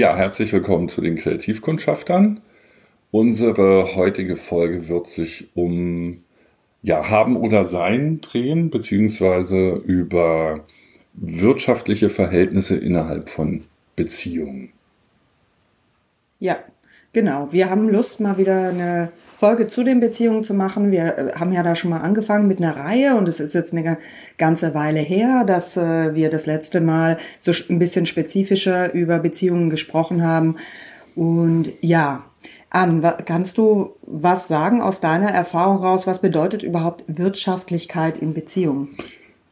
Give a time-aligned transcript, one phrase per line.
[0.00, 2.40] Ja, herzlich willkommen zu den Kreativkundschaftern.
[3.10, 6.24] Unsere heutige Folge wird sich um
[6.80, 10.64] ja, Haben oder Sein drehen, beziehungsweise über
[11.12, 14.72] wirtschaftliche Verhältnisse innerhalb von Beziehungen.
[16.38, 16.56] Ja,
[17.12, 17.48] genau.
[17.50, 20.90] Wir haben Lust, mal wieder eine Folge zu den Beziehungen zu machen.
[20.90, 23.72] Wir äh, haben ja da schon mal angefangen mit einer Reihe und es ist jetzt
[23.72, 23.96] eine
[24.36, 29.70] ganze Weile her, dass äh, wir das letzte Mal so ein bisschen spezifischer über Beziehungen
[29.70, 30.56] gesprochen haben.
[31.16, 32.22] Und ja,
[32.68, 36.06] Ann, kannst du was sagen aus deiner Erfahrung raus?
[36.06, 38.94] Was bedeutet überhaupt Wirtschaftlichkeit in Beziehungen?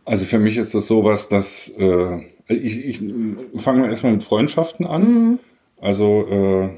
[0.05, 3.01] Also für mich ist das sowas, dass äh, ich, ich
[3.57, 5.02] fange mal erstmal mit Freundschaften an.
[5.02, 5.38] Mhm.
[5.80, 6.68] Also äh,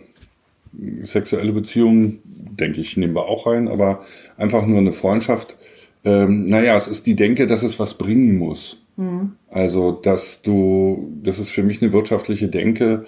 [1.03, 4.03] sexuelle Beziehungen, denke ich, nehmen wir auch rein, aber
[4.37, 5.57] einfach nur eine Freundschaft.
[6.05, 8.83] Ähm, naja, es ist die Denke, dass es was bringen muss.
[8.97, 9.33] Mhm.
[9.49, 13.07] Also, dass du, das ist für mich eine wirtschaftliche Denke,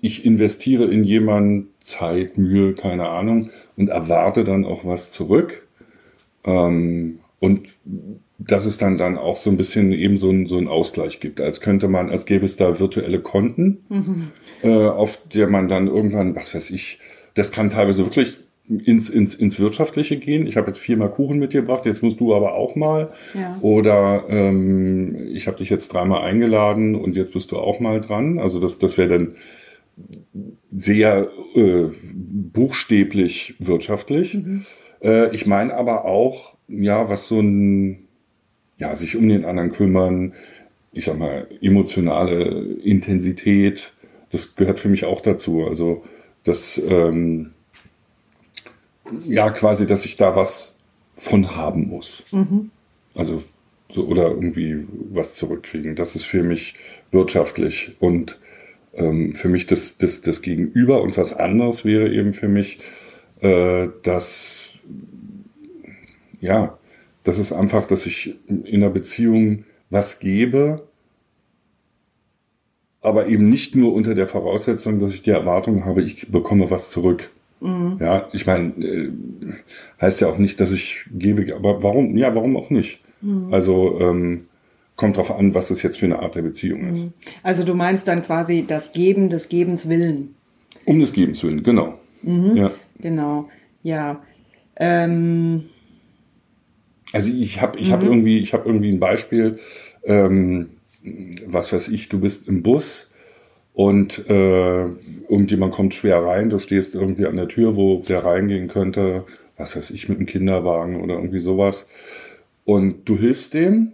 [0.00, 5.66] ich investiere in jemanden Zeit, Mühe, keine Ahnung, und erwarte dann auch was zurück.
[6.44, 7.68] Ähm, und
[8.38, 11.40] dass es dann dann auch so ein bisschen eben so ein, so ein Ausgleich gibt,
[11.40, 14.30] als könnte man, als gäbe es da virtuelle Konten, mhm.
[14.62, 16.98] äh, auf der man dann irgendwann, was weiß ich,
[17.34, 20.46] das kann teilweise wirklich ins, ins, ins Wirtschaftliche gehen.
[20.46, 23.12] Ich habe jetzt viermal Kuchen mitgebracht, jetzt musst du aber auch mal.
[23.34, 23.56] Ja.
[23.60, 28.38] Oder ähm, ich habe dich jetzt dreimal eingeladen und jetzt bist du auch mal dran.
[28.38, 29.34] Also das, das wäre dann
[30.74, 34.34] sehr äh, buchstäblich wirtschaftlich.
[34.34, 34.66] Mhm.
[35.00, 38.05] Äh, ich meine aber auch, ja, was so ein
[38.78, 40.34] ja, sich um den anderen kümmern,
[40.92, 43.92] ich sag mal, emotionale Intensität,
[44.30, 45.64] das gehört für mich auch dazu.
[45.64, 46.04] Also,
[46.44, 47.52] das, ähm,
[49.26, 50.74] ja, quasi, dass ich da was
[51.14, 52.24] von haben muss.
[52.32, 52.70] Mhm.
[53.14, 53.42] Also,
[53.90, 55.94] so, oder irgendwie was zurückkriegen.
[55.94, 56.74] Das ist für mich
[57.12, 58.38] wirtschaftlich und
[58.94, 62.80] ähm, für mich das, das, das Gegenüber und was anderes wäre eben für mich,
[63.40, 64.78] äh, dass,
[66.40, 66.78] ja,
[67.26, 70.86] das ist einfach, dass ich in einer Beziehung was gebe,
[73.00, 76.90] aber eben nicht nur unter der Voraussetzung, dass ich die Erwartung habe, ich bekomme was
[76.90, 77.30] zurück.
[77.60, 77.98] Mhm.
[78.00, 79.10] Ja, ich meine, äh,
[80.00, 83.00] heißt ja auch nicht, dass ich gebe, aber warum, ja, warum auch nicht?
[83.22, 83.52] Mhm.
[83.52, 84.46] Also ähm,
[84.94, 87.04] kommt drauf an, was das jetzt für eine Art der Beziehung ist.
[87.04, 87.12] Mhm.
[87.42, 90.36] Also du meinst dann quasi das Geben des Gebens willen.
[90.84, 91.98] Um des Gebens willen, genau.
[92.22, 92.56] Mhm.
[92.56, 92.70] Ja.
[93.00, 93.48] Genau,
[93.82, 94.22] ja.
[94.76, 95.64] Ähm,
[97.12, 97.92] also ich habe ich mhm.
[97.92, 99.58] hab irgendwie, ich habe irgendwie ein Beispiel,
[100.04, 100.70] ähm,
[101.46, 103.08] was weiß ich, du bist im Bus
[103.74, 104.84] und äh,
[105.28, 109.24] irgendjemand kommt schwer rein, du stehst irgendwie an der Tür, wo der reingehen könnte,
[109.56, 111.86] was weiß ich, mit einem Kinderwagen oder irgendwie sowas.
[112.64, 113.92] Und du hilfst dem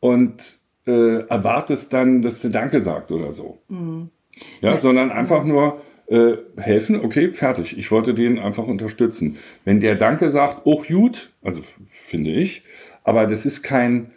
[0.00, 3.58] und äh, erwartest dann, dass der Danke sagt oder so.
[3.68, 4.10] Mhm.
[4.60, 7.78] Ja, ja, sondern einfach nur, äh, helfen, okay, fertig.
[7.78, 9.38] Ich wollte den einfach unterstützen.
[9.64, 12.62] Wenn der Danke sagt, oh gut, also finde ich,
[13.04, 14.10] aber das ist kein,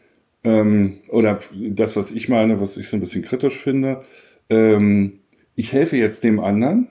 [0.43, 4.03] ähm, oder das, was ich meine, was ich so ein bisschen kritisch finde,
[4.49, 5.19] ähm,
[5.55, 6.89] ich helfe jetzt dem anderen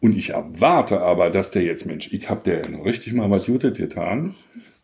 [0.00, 3.76] und ich erwarte aber, dass der jetzt, Mensch, ich hab der richtig mal was Gutes
[3.76, 4.34] getan.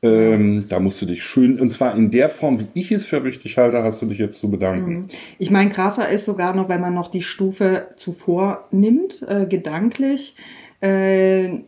[0.03, 3.22] Ähm, da musst du dich schön, und zwar in der Form, wie ich es für
[3.22, 5.00] richtig halte, hast du dich jetzt zu bedanken.
[5.00, 5.06] Mhm.
[5.38, 10.37] Ich meine, krasser ist sogar noch, wenn man noch die Stufe zuvor nimmt, äh, gedanklich.
[10.81, 11.59] Äh,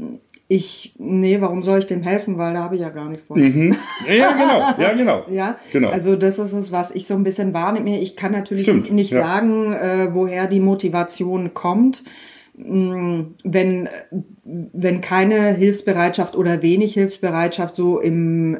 [0.49, 2.37] ich, nee, warum soll ich dem helfen?
[2.37, 3.41] Weil da habe ich ja gar nichts von.
[3.41, 3.77] Mhm.
[4.07, 5.25] Ja, genau, ja, genau.
[5.31, 5.89] ja, genau.
[5.89, 8.01] Also das ist es, was ich so ein bisschen wahrnehme.
[8.01, 9.21] Ich kann natürlich Stimmt, nicht ja.
[9.21, 12.05] sagen, äh, woher die Motivation kommt.
[12.55, 13.89] Mm, wenn,
[14.45, 18.59] wenn keine Hilfsbereitschaft oder wenig Hilfsbereitschaft so im,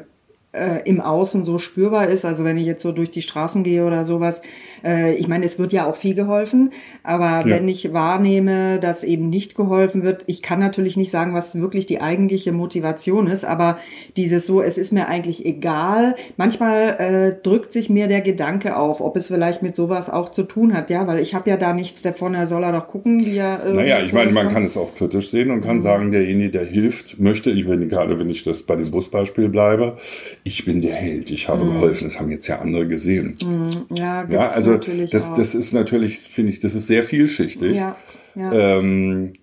[0.51, 3.85] äh, im Außen so spürbar ist, also wenn ich jetzt so durch die Straßen gehe
[3.85, 4.41] oder sowas,
[4.83, 6.71] äh, ich meine, es wird ja auch viel geholfen,
[7.03, 7.55] aber ja.
[7.55, 11.85] wenn ich wahrnehme, dass eben nicht geholfen wird, ich kann natürlich nicht sagen, was wirklich
[11.85, 13.77] die eigentliche Motivation ist, aber
[14.17, 16.15] dieses so, es ist mir eigentlich egal.
[16.37, 20.43] Manchmal äh, drückt sich mir der Gedanke auf, ob es vielleicht mit sowas auch zu
[20.43, 23.25] tun hat, ja, weil ich habe ja da nichts davon, er soll er doch gucken,
[23.25, 23.65] wie er.
[23.65, 25.81] Äh, naja, ich meine, man kann es auch kritisch sehen und kann mhm.
[25.81, 29.97] sagen, derjenige, der hilft, möchte, ich wenn gerade wenn ich das bei dem Busbeispiel bleibe,
[30.43, 31.75] ich bin der Held, ich habe mhm.
[31.75, 33.35] geholfen, das haben jetzt ja andere gesehen.
[33.43, 33.95] Mhm.
[33.95, 35.35] Ja, ja, also natürlich das, auch.
[35.35, 37.75] das ist natürlich, finde ich, das ist sehr vielschichtig.
[37.75, 37.95] Ja,
[38.35, 38.79] ja.
[38.79, 39.33] Ähm,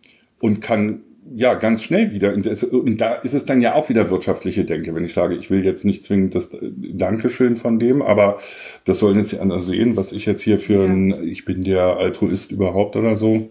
[0.41, 4.65] und kann ja ganz schnell wieder, und da ist es dann ja auch wieder wirtschaftliche
[4.65, 8.38] Denke, wenn ich sage, ich will jetzt nicht zwingend das Dankeschön von dem, aber
[8.85, 10.91] das sollen jetzt die anderen sehen, was ich jetzt hier für ja.
[10.91, 13.49] ein, ich bin der Altruist überhaupt oder so.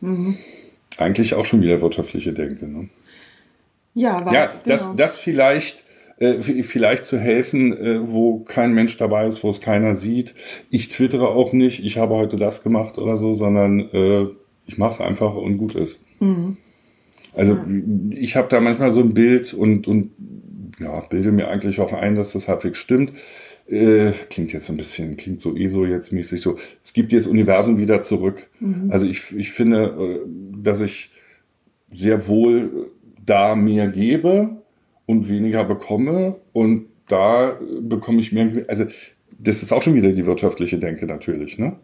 [0.00, 0.36] Mhm.
[0.98, 2.66] Eigentlich auch schon wieder wirtschaftliche Denke.
[2.66, 2.88] Ne?
[3.94, 4.60] Ja, war, ja, genau.
[4.66, 5.85] das, das vielleicht
[6.18, 10.34] äh, vielleicht zu helfen, äh, wo kein Mensch dabei ist, wo es keiner sieht.
[10.70, 14.26] Ich twittere auch nicht, ich habe heute das gemacht oder so, sondern äh,
[14.66, 16.00] ich mache es einfach und gut ist.
[16.20, 16.56] Mhm.
[17.34, 17.64] Also ja.
[18.10, 20.12] ich habe da manchmal so ein Bild und, und
[20.80, 23.12] ja, bilde mir eigentlich auch ein, dass das halbwegs stimmt.
[23.68, 26.56] Äh, klingt jetzt so ein bisschen, klingt so ESO jetzt mäßig so.
[26.82, 28.48] Es gibt dir das Universum wieder zurück.
[28.60, 28.90] Mhm.
[28.90, 31.10] Also ich, ich finde, äh, dass ich
[31.92, 32.90] sehr wohl
[33.24, 34.62] da mehr gebe
[35.06, 38.86] und weniger bekomme und da bekomme ich mehr, also
[39.38, 41.76] das ist auch schon wieder die wirtschaftliche Denke natürlich, ne?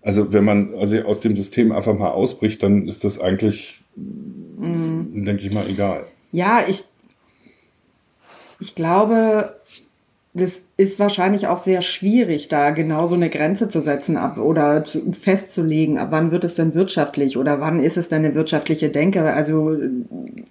[0.00, 5.24] Also wenn man also aus dem System einfach mal ausbricht, dann ist das eigentlich, mhm.
[5.24, 6.06] denke ich mal, egal.
[6.30, 6.84] Ja, ich,
[8.60, 9.57] ich glaube,
[10.38, 14.84] das ist wahrscheinlich auch sehr schwierig, da genau so eine Grenze zu setzen ab oder
[14.84, 18.88] zu, festzulegen, ab wann wird es denn wirtschaftlich oder wann ist es denn eine wirtschaftliche
[18.88, 19.22] Denke.
[19.24, 19.76] Also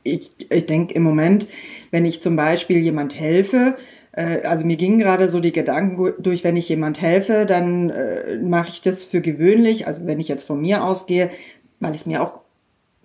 [0.04, 1.48] ich, ich denke im Moment,
[1.92, 3.75] wenn ich zum Beispiel jemand helfe,
[4.12, 8.38] äh, also mir gingen gerade so die Gedanken durch, wenn ich jemand helfe, dann äh,
[8.38, 11.31] mache ich das für gewöhnlich, also wenn ich jetzt von mir ausgehe,
[11.80, 12.42] weil es mir auch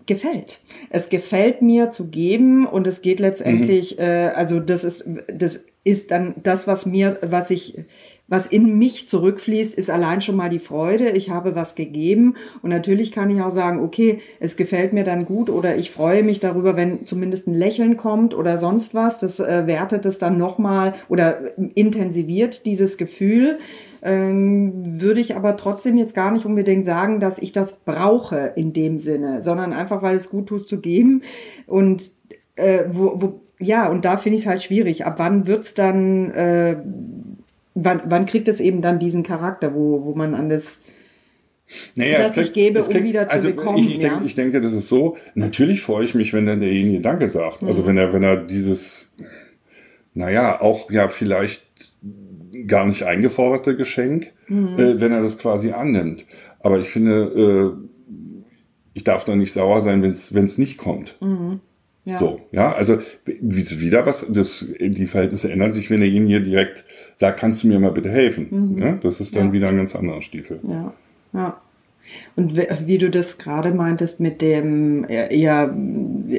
[0.06, 0.60] gefällt.
[0.90, 4.02] Es gefällt mir zu geben und es geht letztendlich, mhm.
[4.02, 7.84] äh, also das ist, das ist dann das, was mir, was ich,
[8.28, 11.10] was in mich zurückfließt, ist allein schon mal die Freude.
[11.10, 15.24] Ich habe was gegeben und natürlich kann ich auch sagen, okay, es gefällt mir dann
[15.24, 19.18] gut oder ich freue mich darüber, wenn zumindest ein Lächeln kommt oder sonst was.
[19.18, 23.58] Das äh, wertet es dann nochmal oder intensiviert dieses Gefühl.
[24.02, 28.72] Ähm, würde ich aber trotzdem jetzt gar nicht unbedingt sagen, dass ich das brauche in
[28.72, 31.22] dem Sinne, sondern einfach, weil es gut tut zu geben
[31.66, 32.02] und
[32.56, 35.06] äh, wo, wo ja, und da finde ich es halt schwierig.
[35.06, 36.76] Ab wann wird's dann, äh,
[37.74, 40.80] wann, wann kriegt es eben dann diesen Charakter, wo, wo man an das
[41.94, 43.78] naja, das kriegt, ich gebe, kriegt, um wieder also zu bekommen.
[43.78, 44.10] Ich, ich, ja?
[44.10, 45.16] denke, ich denke, das ist so.
[45.34, 47.62] Natürlich freue ich mich, wenn dann derjenige Danke sagt.
[47.62, 47.68] Also mhm.
[47.68, 49.10] Also wenn er, wenn er dieses,
[50.14, 51.62] naja, auch ja vielleicht
[52.66, 54.78] gar nicht eingeforderte Geschenk, mhm.
[54.78, 56.26] äh, wenn er das quasi annimmt.
[56.60, 57.88] Aber ich finde, äh,
[58.94, 61.16] ich darf da nicht sauer sein, wenn es nicht kommt.
[61.20, 61.60] Mhm.
[62.04, 62.16] Ja.
[62.18, 66.84] So, ja, also wieder was, das, die Verhältnisse ändern sich, wenn derjenige direkt
[67.14, 68.48] sagt, kannst du mir mal bitte helfen?
[68.50, 68.82] Mhm.
[68.82, 69.52] Ja, das ist dann ja.
[69.52, 70.58] wieder ein ganz anderer Stiefel.
[70.64, 70.92] Ja,
[71.32, 71.60] ja.
[72.36, 72.56] Und
[72.86, 75.74] wie du das gerade meintest mit dem eher,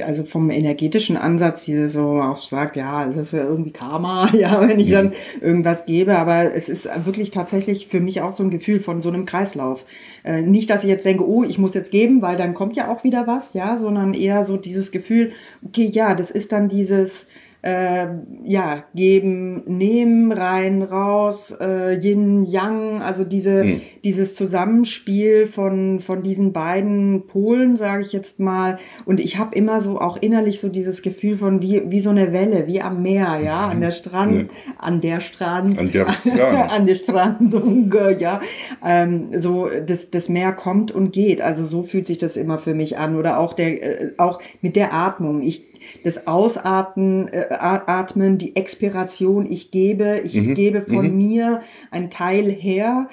[0.06, 4.68] also vom energetischen Ansatz, die so auch sagt, ja, es ist ja irgendwie Karma, ja,
[4.68, 8.51] wenn ich dann irgendwas gebe, aber es ist wirklich tatsächlich für mich auch so ein
[8.51, 9.86] Gefühl von so einem Kreislauf.
[10.24, 12.92] Äh, nicht, dass ich jetzt denke, oh, ich muss jetzt geben, weil dann kommt ja
[12.92, 15.31] auch wieder was, ja, sondern eher so dieses Gefühl,
[15.66, 17.27] okay, ja, das ist dann dieses,
[17.63, 18.07] äh,
[18.44, 23.81] ja, geben, nehmen, rein, raus, äh, Yin, Yang, also diese, mhm.
[24.04, 28.80] dieses Zusammenspiel von, von diesen beiden Polen, sage ich jetzt mal.
[29.06, 32.33] Und ich habe immer so auch innerlich so dieses Gefühl von wie, wie so eine
[32.33, 34.74] Welle, wie am Meer, ja, an der Strand, ja.
[34.77, 36.66] an der Strand, an der, ja.
[36.66, 38.42] an der Strandung, ja.
[38.86, 41.39] Ähm, so, das, das Meer kommt und geht.
[41.39, 43.16] Also so fühlt sich das immer für mich an.
[43.16, 45.42] Oder auch der, äh, auch mit der Atmung.
[45.42, 45.72] Ich
[46.03, 50.56] das Ausatmen, äh, Atmen, die Expiration, ich gebe, ich mhm.
[50.56, 51.18] gebe von mhm.
[51.18, 53.09] mir ein Teil her.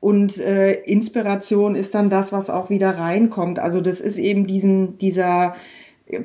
[0.00, 3.58] Und äh, Inspiration ist dann das, was auch wieder reinkommt.
[3.58, 5.54] Also das ist eben diesen, dieser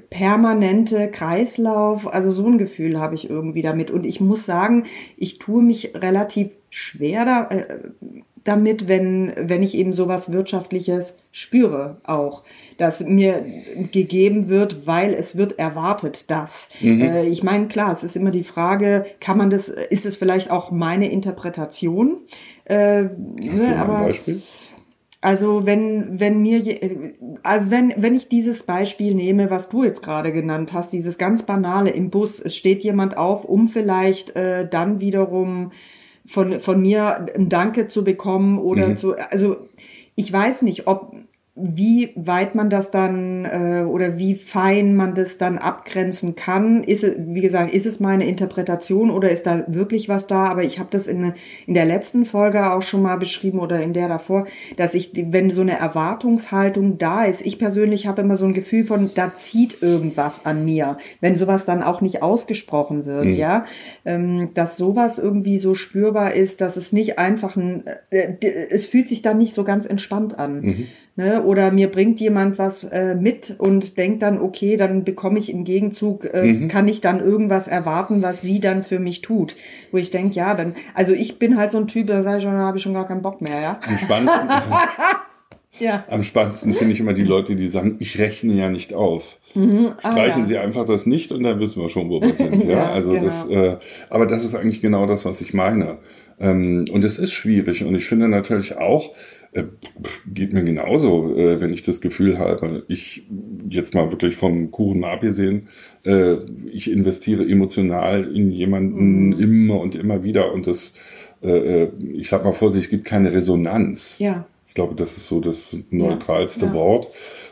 [0.10, 2.12] permanente Kreislauf.
[2.12, 3.92] Also so ein Gefühl habe ich irgendwie damit.
[3.92, 4.84] Und ich muss sagen,
[5.16, 7.80] ich tue mich relativ schwer da, äh,
[8.50, 12.44] damit, wenn, wenn ich eben sowas Wirtschaftliches spüre auch,
[12.80, 13.46] dass mir
[13.92, 16.70] gegeben wird, weil es wird erwartet, dass.
[16.82, 17.02] Mhm.
[17.02, 20.50] Äh, ich meine, klar, es ist immer die Frage, kann man das, ist es vielleicht
[20.50, 22.18] auch meine Interpretation?
[22.66, 24.42] Äh, Hast ne, du aber, ein Beispiel?
[25.22, 27.14] Also wenn wenn mir äh,
[27.44, 31.90] wenn wenn ich dieses Beispiel nehme, was du jetzt gerade genannt hast, dieses ganz banale
[31.90, 35.72] im Bus, es steht jemand auf, um vielleicht äh, dann wiederum
[36.30, 38.98] von, von mir ein Danke zu bekommen oder mhm.
[38.98, 39.68] zu, also
[40.14, 41.16] ich weiß nicht, ob
[41.62, 46.84] wie weit man das dann äh, oder wie fein man das dann abgrenzen kann.
[46.84, 50.46] Ist es, wie gesagt, ist es meine Interpretation oder ist da wirklich was da?
[50.46, 51.34] Aber ich habe das in,
[51.68, 54.46] in der letzten Folge auch schon mal beschrieben oder in der davor,
[54.78, 58.86] dass ich, wenn so eine Erwartungshaltung da ist, ich persönlich habe immer so ein Gefühl
[58.86, 63.34] von, da zieht irgendwas an mir, wenn sowas dann auch nicht ausgesprochen wird, mhm.
[63.34, 63.66] ja,
[64.06, 68.36] ähm, dass sowas irgendwie so spürbar ist, dass es nicht einfach ein, äh,
[68.70, 70.62] es fühlt sich dann nicht so ganz entspannt an.
[70.62, 70.88] Mhm.
[71.16, 71.44] Ne?
[71.44, 75.66] Oder mir bringt jemand was äh, mit und denkt dann, okay, dann bekomme ich im
[75.66, 76.68] Gegenzug, äh, mhm.
[76.70, 79.56] kann ich dann irgendwas erwarten, was sie dann für mich tut.
[79.92, 82.44] Wo ich denke, ja, dann, also ich bin halt so ein Typ, da sage ich
[82.44, 83.80] schon, da habe ich schon gar keinen Bock mehr, ja.
[83.86, 84.50] Am spannendsten.
[85.80, 86.04] Ja.
[86.10, 89.38] Am spannendsten finde ich immer die Leute, die sagen, ich rechne ja nicht auf.
[89.56, 89.94] Mhm.
[90.02, 90.48] Ah, Streichen ja.
[90.48, 92.64] Sie einfach das nicht und dann wissen wir schon, wo wir sind.
[92.66, 93.24] ja, ja also genau.
[93.24, 93.78] das, äh,
[94.10, 96.00] aber das ist eigentlich genau das, was ich meine.
[96.40, 99.14] Ähm, und es ist schwierig und ich finde natürlich auch,
[99.52, 99.64] äh,
[100.32, 103.24] geht mir genauso, äh, wenn ich das Gefühl habe, ich
[103.70, 105.70] jetzt mal wirklich vom Kuchen abgesehen,
[106.06, 106.36] äh,
[106.72, 109.40] ich investiere emotional in jemanden mhm.
[109.40, 110.94] immer und immer wieder und das,
[111.42, 114.20] äh, äh, ich sag mal vor sich, es gibt keine Resonanz.
[114.20, 114.46] Ja.
[114.68, 116.74] Ich glaube, das ist so das neutralste ja, ja.
[116.78, 117.08] Wort.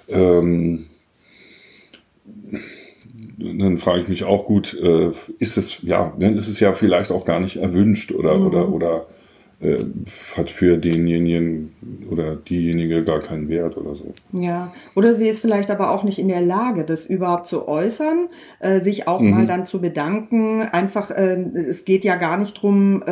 [0.10, 0.86] Ähm,
[3.40, 7.26] dann frage ich mich auch gut, ist es, ja, dann ist es ja vielleicht auch
[7.26, 8.46] gar nicht erwünscht oder, mhm.
[8.46, 9.08] oder, oder
[9.60, 9.86] äh,
[10.36, 11.74] hat für denjenigen
[12.12, 14.14] oder diejenige gar keinen Wert oder so.
[14.32, 18.30] Ja, oder sie ist vielleicht aber auch nicht in der Lage, das überhaupt zu äußern,
[18.60, 19.32] äh, sich auch mhm.
[19.32, 20.62] mal dann zu bedanken.
[20.62, 23.04] Einfach, äh, es geht ja gar nicht drum.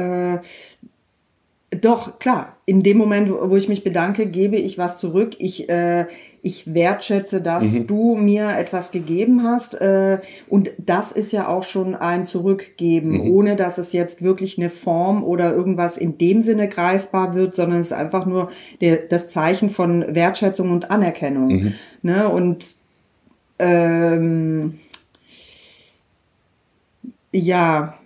[1.82, 5.36] Doch, klar, in dem Moment, wo ich mich bedanke, gebe ich was zurück.
[5.40, 6.06] Ich äh,
[6.46, 7.88] ich wertschätze, dass mhm.
[7.88, 9.82] du mir etwas gegeben hast.
[9.82, 13.32] Äh, und das ist ja auch schon ein Zurückgeben, mhm.
[13.32, 17.80] ohne dass es jetzt wirklich eine Form oder irgendwas in dem Sinne greifbar wird, sondern
[17.80, 21.48] es ist einfach nur der, das Zeichen von Wertschätzung und Anerkennung.
[21.48, 21.74] Mhm.
[22.04, 22.30] Ne?
[22.30, 22.76] Und
[23.58, 24.78] ähm,
[27.32, 27.98] ja,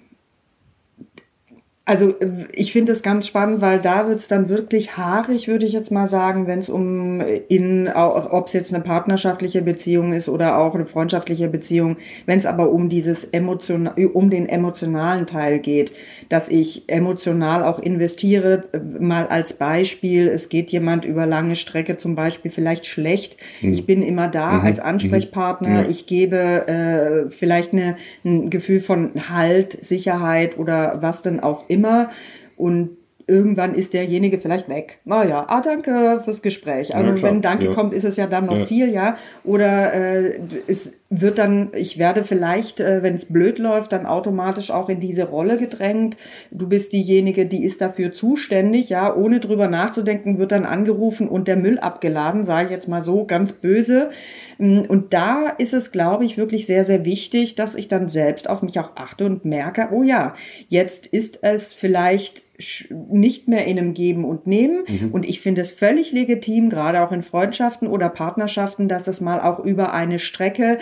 [1.89, 2.13] also
[2.53, 5.91] ich finde es ganz spannend, weil da wird es dann wirklich haarig, würde ich jetzt
[5.91, 10.75] mal sagen, wenn es um in, ob es jetzt eine partnerschaftliche Beziehung ist oder auch
[10.75, 15.91] eine freundschaftliche Beziehung, wenn es aber um dieses emotional, um den emotionalen Teil geht,
[16.29, 18.65] dass ich emotional auch investiere,
[18.99, 23.73] mal als Beispiel, es geht jemand über lange Strecke zum Beispiel vielleicht schlecht, mhm.
[23.73, 24.61] ich bin immer da mhm.
[24.61, 24.85] als mhm.
[24.85, 25.89] Ansprechpartner, mhm.
[25.89, 31.78] ich gebe äh, vielleicht eine, ein Gefühl von Halt, Sicherheit oder was denn auch immer
[31.79, 32.09] immer
[32.57, 34.99] und irgendwann ist derjenige vielleicht weg.
[35.05, 36.95] Naja, ah, danke fürs Gespräch.
[36.95, 37.73] Also ja, wenn Danke ja.
[37.73, 38.65] kommt, ist es ja dann noch ja.
[38.65, 39.17] viel, ja.
[39.43, 44.69] Oder äh, es wird dann, ich werde vielleicht, äh, wenn es blöd läuft, dann automatisch
[44.69, 46.17] auch in diese Rolle gedrängt.
[46.51, 51.47] Du bist diejenige, die ist dafür zuständig, ja, ohne drüber nachzudenken, wird dann angerufen und
[51.47, 54.11] der Müll abgeladen, sage ich jetzt mal so ganz böse.
[54.59, 58.47] Mm, und da ist es, glaube ich, wirklich sehr, sehr wichtig, dass ich dann selbst
[58.47, 60.35] auf mich auch achte und merke, oh ja,
[60.67, 62.45] jetzt ist es vielleicht
[62.89, 64.83] nicht mehr in einem Geben und Nehmen.
[64.87, 65.11] Mhm.
[65.11, 69.39] Und ich finde es völlig legitim, gerade auch in Freundschaften oder Partnerschaften, dass es mal
[69.39, 70.79] auch über eine Strecke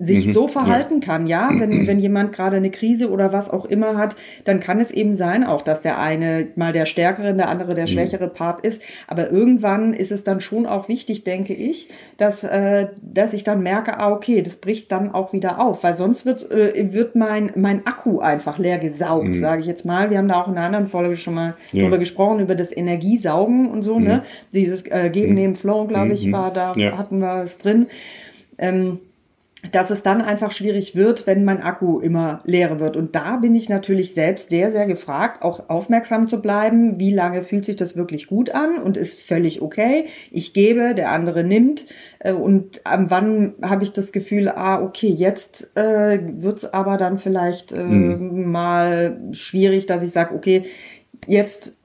[0.00, 1.06] sich mhm, so verhalten ja.
[1.06, 4.80] kann, ja, wenn, wenn jemand gerade eine Krise oder was auch immer hat, dann kann
[4.80, 7.88] es eben sein auch, dass der eine mal der stärkere, der andere der mhm.
[7.88, 8.32] schwächere mhm.
[8.32, 8.82] Part ist.
[9.06, 13.62] Aber irgendwann ist es dann schon auch wichtig, denke ich, dass, äh, dass ich dann
[13.62, 17.50] merke, ah, okay, das bricht dann auch wieder auf, weil sonst wird, äh, wird mein,
[17.54, 19.34] mein Akku einfach leer gesaugt, mhm.
[19.34, 20.10] sage ich jetzt mal.
[20.10, 21.84] Wir haben da auch in einer anderen Folge schon mal ja.
[21.84, 24.16] drüber gesprochen, über das Energiesaugen und so, ne?
[24.16, 24.20] Mhm.
[24.54, 26.96] Dieses äh, Geben, Nehmen, Flow, glaube ich, war da, ja.
[26.96, 27.86] hatten wir es drin.
[28.58, 29.00] Ähm,
[29.72, 32.96] dass es dann einfach schwierig wird, wenn mein Akku immer leer wird.
[32.96, 36.98] Und da bin ich natürlich selbst sehr, sehr gefragt, auch aufmerksam zu bleiben.
[36.98, 40.06] Wie lange fühlt sich das wirklich gut an und ist völlig okay?
[40.30, 41.86] Ich gebe, der andere nimmt.
[42.20, 47.18] Äh, und am wann habe ich das Gefühl, ah, okay, jetzt äh, wird's aber dann
[47.18, 48.50] vielleicht äh, mhm.
[48.50, 50.64] mal schwierig, dass ich sage, okay,
[51.26, 51.76] jetzt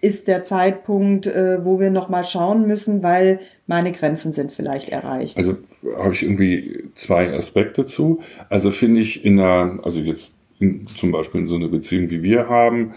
[0.00, 4.90] ist der Zeitpunkt, äh, wo wir noch mal schauen müssen, weil meine Grenzen sind vielleicht
[4.90, 5.36] erreicht.
[5.36, 5.56] Also
[5.98, 8.20] habe ich irgendwie zwei Aspekte zu.
[8.48, 12.22] Also finde ich in einer, also jetzt in, zum Beispiel in so einer Beziehung, wie
[12.22, 12.94] wir haben,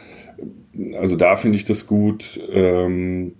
[0.97, 3.33] also da finde ich das gut, ähm,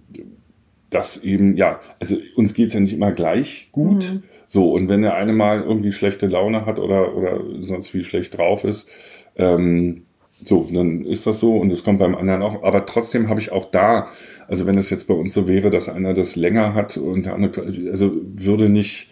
[0.89, 4.13] dass eben, ja, also uns geht's ja nicht immer gleich gut.
[4.13, 4.23] Mhm.
[4.47, 8.37] So, und wenn der eine mal irgendwie schlechte Laune hat oder, oder sonst wie schlecht
[8.37, 8.89] drauf ist,
[9.37, 10.03] ähm,
[10.43, 12.63] so, dann ist das so und es kommt beim anderen auch.
[12.63, 14.07] Aber trotzdem habe ich auch da,
[14.47, 17.35] also wenn es jetzt bei uns so wäre, dass einer das länger hat und der
[17.35, 19.09] andere, also würde nicht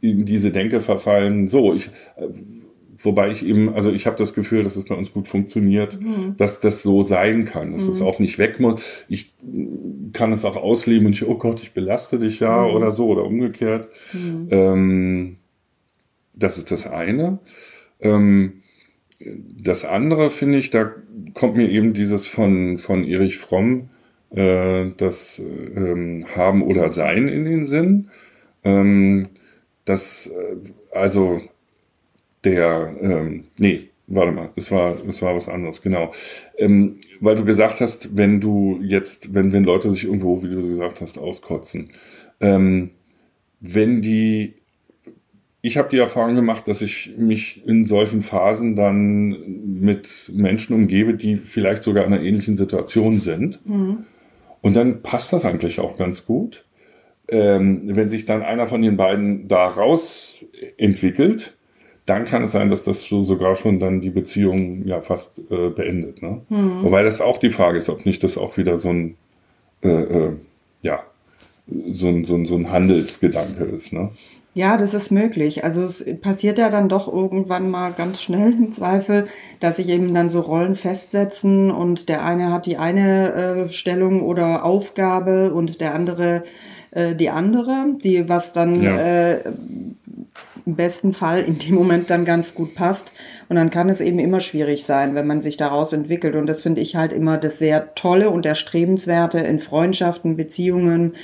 [0.00, 1.48] in diese Denke verfallen.
[1.48, 1.90] So, ich,
[2.98, 6.36] wobei ich eben, also ich habe das Gefühl, dass es bei uns gut funktioniert, mhm.
[6.36, 7.92] dass das so sein kann, dass mhm.
[7.92, 8.80] es auch nicht weg muss.
[9.08, 9.32] Ich
[10.12, 12.74] kann es auch ausleben und ich, oh Gott, ich belaste dich ja mhm.
[12.74, 13.88] oder so oder umgekehrt.
[14.12, 14.48] Mhm.
[14.50, 15.36] Ähm,
[16.34, 17.38] das ist das eine.
[18.00, 18.59] Ähm,
[19.20, 20.92] das andere finde ich, da
[21.34, 23.90] kommt mir eben dieses von, von Erich Fromm,
[24.30, 28.10] äh, das ähm, Haben oder Sein in den Sinn.
[28.64, 29.28] Ähm,
[29.84, 30.56] das, äh,
[30.96, 31.40] also
[32.44, 36.12] der, ähm, nee, warte mal, es war, es war was anderes, genau.
[36.56, 40.66] Ähm, weil du gesagt hast, wenn du jetzt, wenn, wenn Leute sich irgendwo, wie du
[40.66, 41.90] gesagt hast, auskotzen,
[42.40, 42.90] ähm,
[43.60, 44.54] wenn die
[45.62, 49.36] ich habe die Erfahrung gemacht, dass ich mich in solchen Phasen dann
[49.80, 53.64] mit Menschen umgebe, die vielleicht sogar in einer ähnlichen Situation sind.
[53.66, 54.06] Mhm.
[54.62, 56.64] Und dann passt das eigentlich auch ganz gut.
[57.28, 60.44] Ähm, wenn sich dann einer von den beiden da raus
[60.78, 61.56] entwickelt,
[62.06, 65.68] dann kann es sein, dass das so sogar schon dann die Beziehung ja fast äh,
[65.68, 66.22] beendet.
[66.22, 66.40] Ne?
[66.48, 66.82] Mhm.
[66.82, 69.16] Wobei das auch die Frage ist, ob nicht das auch wieder so ein,
[69.82, 70.32] äh, äh,
[70.82, 71.04] ja,
[71.88, 73.92] so ein, so ein, so ein Handelsgedanke ist.
[73.92, 74.10] Ne?
[74.60, 75.64] Ja, das ist möglich.
[75.64, 79.24] Also es passiert ja dann doch irgendwann mal ganz schnell im Zweifel,
[79.58, 84.20] dass sich eben dann so Rollen festsetzen und der eine hat die eine äh, Stellung
[84.20, 86.42] oder Aufgabe und der andere
[86.90, 88.98] äh, die andere, die was dann ja.
[88.98, 89.44] äh,
[90.66, 93.14] im besten Fall in dem Moment dann ganz gut passt.
[93.48, 96.36] Und dann kann es eben immer schwierig sein, wenn man sich daraus entwickelt.
[96.36, 101.14] Und das finde ich halt immer das sehr Tolle und Erstrebenswerte in Freundschaften, Beziehungen,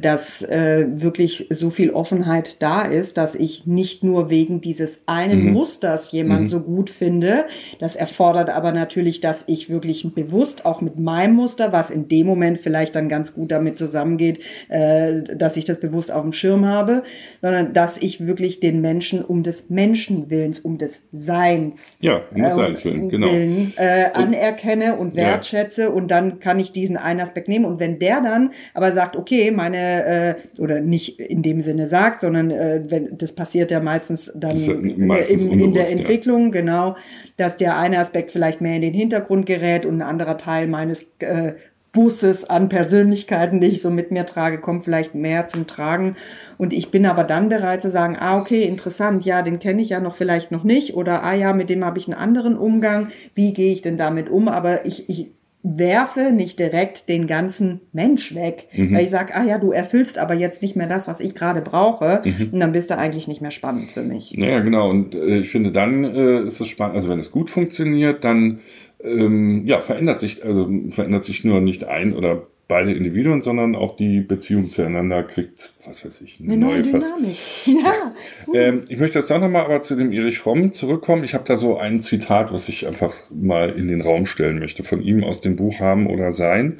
[0.00, 5.46] dass äh, wirklich so viel Offenheit da ist, dass ich nicht nur wegen dieses einen
[5.46, 5.52] mhm.
[5.52, 6.48] Musters jemand mhm.
[6.48, 7.46] so gut finde.
[7.78, 12.26] Das erfordert aber natürlich, dass ich wirklich bewusst auch mit meinem Muster, was in dem
[12.26, 16.66] Moment vielleicht dann ganz gut damit zusammengeht, äh, dass ich das bewusst auf dem Schirm
[16.66, 17.02] habe,
[17.40, 22.52] sondern dass ich wirklich den Menschen um des Menschenwillens, um des Seins, ja, um des
[22.52, 23.28] äh, Seins willen, genau.
[23.28, 25.88] Willen, äh, anerkenne und wertschätze ja.
[25.88, 29.50] und dann kann ich diesen einen Aspekt nehmen und wenn der dann aber sagt, okay,
[29.50, 33.80] mein meine, äh, oder nicht in dem Sinne sagt, sondern äh, wenn das passiert ja
[33.80, 34.56] meistens dann
[34.98, 36.60] meistens in, in, der Entwicklung, ja.
[36.60, 36.96] genau,
[37.36, 41.12] dass der eine Aspekt vielleicht mehr in den Hintergrund gerät und ein anderer Teil meines
[41.20, 41.54] äh,
[41.92, 46.14] Busses an Persönlichkeiten, die ich so mit mir trage, kommt vielleicht mehr zum Tragen.
[46.56, 49.88] Und ich bin aber dann bereit zu sagen, ah, okay, interessant, ja, den kenne ich
[49.88, 50.94] ja noch vielleicht noch nicht.
[50.94, 53.08] Oder ah ja, mit dem habe ich einen anderen Umgang.
[53.34, 54.46] Wie gehe ich denn damit um?
[54.46, 58.94] Aber ich, ich werfe nicht direkt den ganzen Mensch weg, mhm.
[58.94, 61.60] weil ich sage, ah ja, du erfüllst aber jetzt nicht mehr das, was ich gerade
[61.60, 62.48] brauche, mhm.
[62.52, 64.32] und dann bist du eigentlich nicht mehr spannend für mich.
[64.32, 64.88] Ja, genau.
[64.88, 68.60] Und äh, ich finde, dann äh, ist es spannend, also wenn es gut funktioniert, dann
[69.04, 73.96] ähm, ja, verändert sich, also verändert sich nur nicht ein oder beide Individuen, sondern auch
[73.96, 77.36] die Beziehung zueinander kriegt, was weiß ich, eine, eine neue, neue Dynamik.
[77.66, 78.14] Ja.
[78.54, 81.24] Ähm, ich möchte jetzt doch nochmal aber zu dem Erich Fromm zurückkommen.
[81.24, 84.84] Ich habe da so ein Zitat, was ich einfach mal in den Raum stellen möchte,
[84.84, 86.78] von ihm aus dem Buch Haben oder Sein.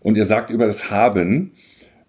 [0.00, 1.52] Und er sagt über das Haben,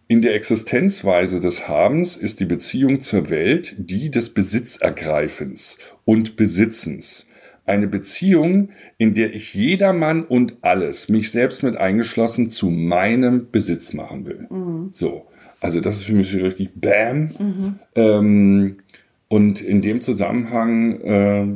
[0.07, 7.27] in der Existenzweise des Habens ist die Beziehung zur Welt die des Besitzergreifens und Besitzens
[7.65, 13.93] eine Beziehung, in der ich jedermann und alles, mich selbst mit eingeschlossen, zu meinem Besitz
[13.93, 14.47] machen will.
[14.49, 14.89] Mhm.
[14.91, 15.25] So.
[15.59, 17.31] Also das ist für mich richtig Bam.
[17.39, 17.79] Mhm.
[17.95, 18.77] Ähm,
[19.27, 21.47] und in dem Zusammenhang, äh,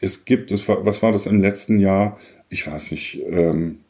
[0.00, 2.18] es gibt, es war, was war das im letzten Jahr?
[2.50, 3.80] Ich weiß nicht, ähm,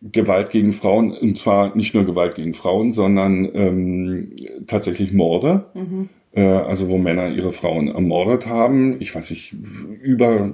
[0.00, 4.32] Gewalt gegen Frauen, und zwar nicht nur Gewalt gegen Frauen, sondern ähm,
[4.66, 5.66] tatsächlich Morde.
[5.74, 6.08] Mhm
[6.40, 9.00] also wo Männer ihre Frauen ermordet haben.
[9.00, 9.54] Ich weiß nicht,
[10.02, 10.50] über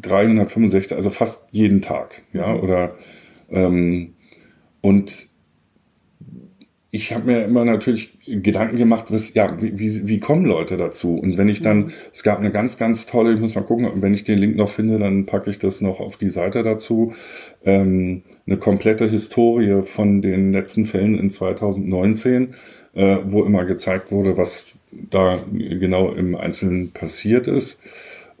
[0.00, 2.60] 365, also fast jeden Tag, ja, mhm.
[2.60, 2.96] oder
[3.50, 4.14] ähm,
[4.80, 5.28] und
[6.94, 11.16] ich habe mir immer natürlich Gedanken gemacht, was, ja, wie, wie, wie kommen Leute dazu?
[11.16, 11.92] Und wenn ich dann, mhm.
[12.12, 14.68] es gab eine ganz, ganz tolle, ich muss mal gucken, wenn ich den Link noch
[14.68, 17.14] finde, dann packe ich das noch auf die Seite dazu.
[17.64, 22.54] Ähm, eine komplette Historie von den letzten Fällen in 2019,
[22.94, 27.80] äh, wo immer gezeigt wurde, was da genau im Einzelnen passiert ist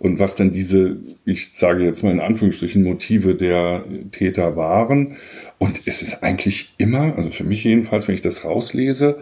[0.02, 5.16] und was denn diese, ich sage jetzt mal in Anführungsstrichen, Motive der Täter waren.
[5.58, 9.18] Und es ist eigentlich immer, also für mich jedenfalls, wenn ich das rauslese,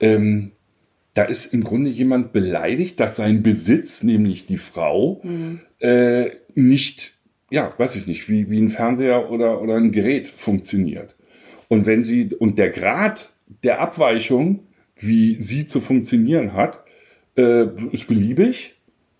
[0.00, 0.52] ähm,
[1.14, 5.60] da ist im Grunde jemand beleidigt, dass sein Besitz, nämlich die Frau, mhm.
[5.80, 7.12] äh, nicht,
[7.50, 11.16] ja, weiß ich nicht, wie, wie ein Fernseher oder, oder ein Gerät funktioniert.
[11.68, 14.68] Und wenn sie, und der Grad der Abweichung
[15.00, 16.82] wie sie zu funktionieren hat,
[17.36, 18.74] äh, ist beliebig.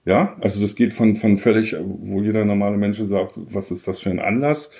[0.04, 3.98] Ja, also das geht von, von völlig, wo jeder normale Mensch sagt, was ist das
[3.98, 4.70] für ein Anlass,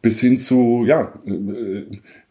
[0.00, 1.84] bis hin zu, ja, äh,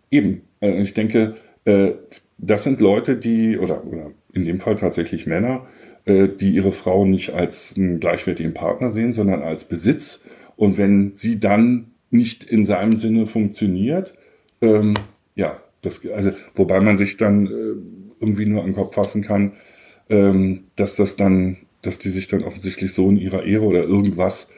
[0.10, 0.42] eben.
[0.62, 1.36] Äh, ich denke,
[1.66, 1.92] äh,
[2.38, 5.68] das sind Leute, die, oder, oder in dem Fall tatsächlich Männer,
[6.06, 10.24] äh, die ihre Frau nicht als einen gleichwertigen Partner sehen, sondern als Besitz.
[10.56, 14.14] Und wenn sie dann nicht in seinem Sinne funktioniert,
[14.62, 14.94] ähm,
[15.36, 17.50] ja, das, also, wobei man sich dann äh,
[18.20, 19.54] irgendwie nur an den Kopf fassen kann,
[20.10, 24.50] ähm, dass das dann, dass die sich dann offensichtlich so in ihrer Ehre oder irgendwas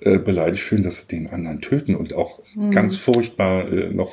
[0.00, 2.70] äh, beleidigt fühlen, dass sie den anderen töten und auch mhm.
[2.70, 4.12] ganz furchtbar äh, noch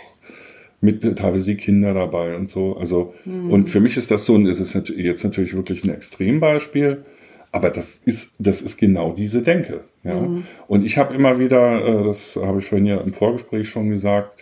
[0.82, 2.78] mit teilweise die Kinder dabei und so.
[2.78, 3.52] Also, mhm.
[3.52, 7.04] und für mich ist das so, und es ist jetzt natürlich wirklich ein Extrembeispiel,
[7.52, 9.82] aber das ist, das ist genau diese Denke.
[10.04, 10.20] Ja?
[10.22, 10.44] Mhm.
[10.68, 14.38] Und ich habe immer wieder, äh, das habe ich vorhin ja im Vorgespräch schon gesagt,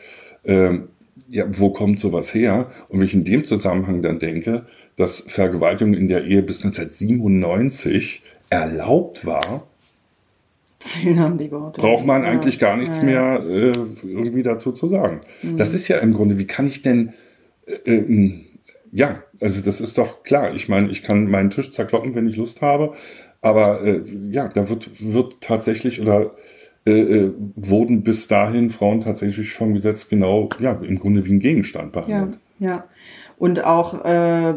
[0.45, 0.89] ähm,
[1.29, 2.69] ja, wo kommt sowas her?
[2.89, 8.21] Und wenn ich in dem Zusammenhang dann denke, dass Vergewaltigung in der Ehe bis 1997
[8.49, 9.67] erlaubt war.
[11.81, 12.29] Braucht man ja.
[12.29, 15.21] eigentlich gar nichts ja, mehr äh, irgendwie dazu zu sagen.
[15.41, 15.57] Mhm.
[15.57, 17.13] Das ist ja im Grunde, wie kann ich denn,
[17.65, 18.39] äh, äh,
[18.91, 20.53] ja, also das ist doch klar.
[20.53, 22.93] Ich meine, ich kann meinen Tisch zerkloppen, wenn ich Lust habe.
[23.41, 26.35] Aber äh, ja, da wird, wird tatsächlich oder
[26.87, 31.39] äh, äh, wurden bis dahin Frauen tatsächlich vom Gesetz genau, ja, im Grunde wie ein
[31.39, 32.39] Gegenstand behandelt.
[32.59, 32.83] Ja, ja
[33.39, 34.55] und auch äh,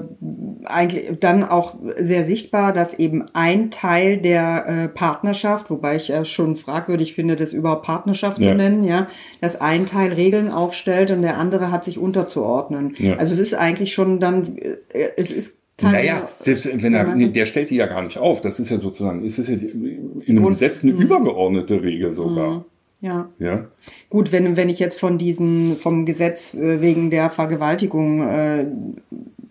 [0.64, 6.24] eigentlich dann auch sehr sichtbar, dass eben ein Teil der äh, Partnerschaft, wobei ich ja
[6.24, 8.50] schon fragwürdig finde, das überhaupt Partnerschaft ja.
[8.50, 9.08] zu nennen, ja,
[9.42, 12.94] dass ein Teil Regeln aufstellt und der andere hat sich unterzuordnen.
[12.96, 13.16] Ja.
[13.16, 14.76] Also es ist eigentlich schon dann, äh,
[15.18, 18.40] es ist keine, naja, selbst wenn er, nee, der stellt die ja gar nicht auf.
[18.40, 21.02] Das ist ja sozusagen, ist es ja in einem Gesetz eine mh.
[21.02, 22.50] übergeordnete Regel sogar.
[22.50, 22.64] Mh.
[23.02, 23.30] Ja.
[23.38, 23.66] ja.
[24.10, 28.66] Gut, wenn, wenn ich jetzt von diesen, vom Gesetz äh, wegen der Vergewaltigung äh,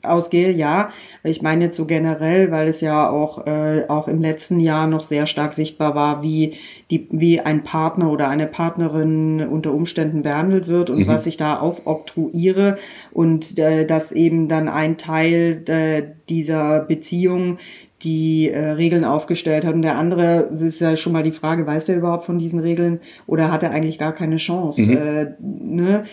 [0.03, 0.89] ausgehe, ja.
[1.23, 5.03] Ich meine jetzt so generell, weil es ja auch, äh, auch im letzten Jahr noch
[5.03, 6.55] sehr stark sichtbar war, wie,
[6.91, 11.07] die, wie ein Partner oder eine Partnerin unter Umständen behandelt wird und mhm.
[11.07, 12.77] was ich da aufobtruiere
[13.11, 17.57] und äh, dass eben dann ein Teil äh, dieser Beziehung
[18.03, 19.73] die äh, Regeln aufgestellt hat.
[19.73, 23.01] Und der andere ist ja schon mal die Frage, weiß der überhaupt von diesen Regeln
[23.27, 24.81] oder hat er eigentlich gar keine Chance?
[24.81, 24.97] Mhm.
[24.97, 26.03] Äh, ne?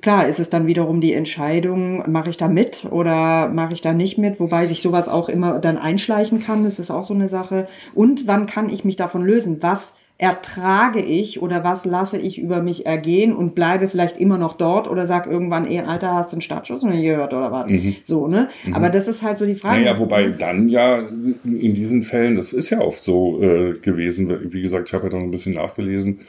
[0.00, 3.92] Klar ist es dann wiederum die Entscheidung, mache ich da mit oder mache ich da
[3.92, 7.28] nicht mit, wobei sich sowas auch immer dann einschleichen kann, das ist auch so eine
[7.28, 7.66] Sache.
[7.94, 9.58] Und wann kann ich mich davon lösen?
[9.60, 14.54] Was ertrage ich oder was lasse ich über mich ergehen und bleibe vielleicht immer noch
[14.54, 17.68] dort oder sag irgendwann, eh, Alter, hast du einen Startschuss noch nie gehört oder was?
[17.68, 17.96] Mhm.
[18.04, 18.48] So, ne?
[18.64, 18.74] Mhm.
[18.74, 19.80] Aber das ist halt so die Frage.
[19.80, 24.62] Naja, wobei dann ja in diesen Fällen, das ist ja oft so äh, gewesen, wie
[24.62, 26.20] gesagt, ich habe ja dann ein bisschen nachgelesen,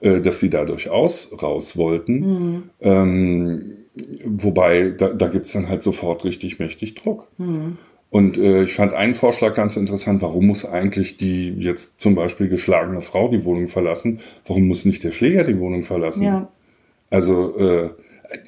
[0.00, 2.20] äh, dass sie da durchaus raus wollten.
[2.20, 2.62] Mhm.
[2.80, 3.76] Ähm,
[4.24, 7.28] wobei, da, da gibt es dann halt sofort richtig mächtig Druck.
[7.38, 7.78] Mhm.
[8.10, 12.48] Und äh, ich fand einen Vorschlag ganz interessant, warum muss eigentlich die jetzt zum Beispiel
[12.48, 14.18] geschlagene Frau die Wohnung verlassen?
[14.46, 16.24] Warum muss nicht der Schläger die Wohnung verlassen?
[16.24, 16.48] Ja.
[17.10, 17.90] Also, äh,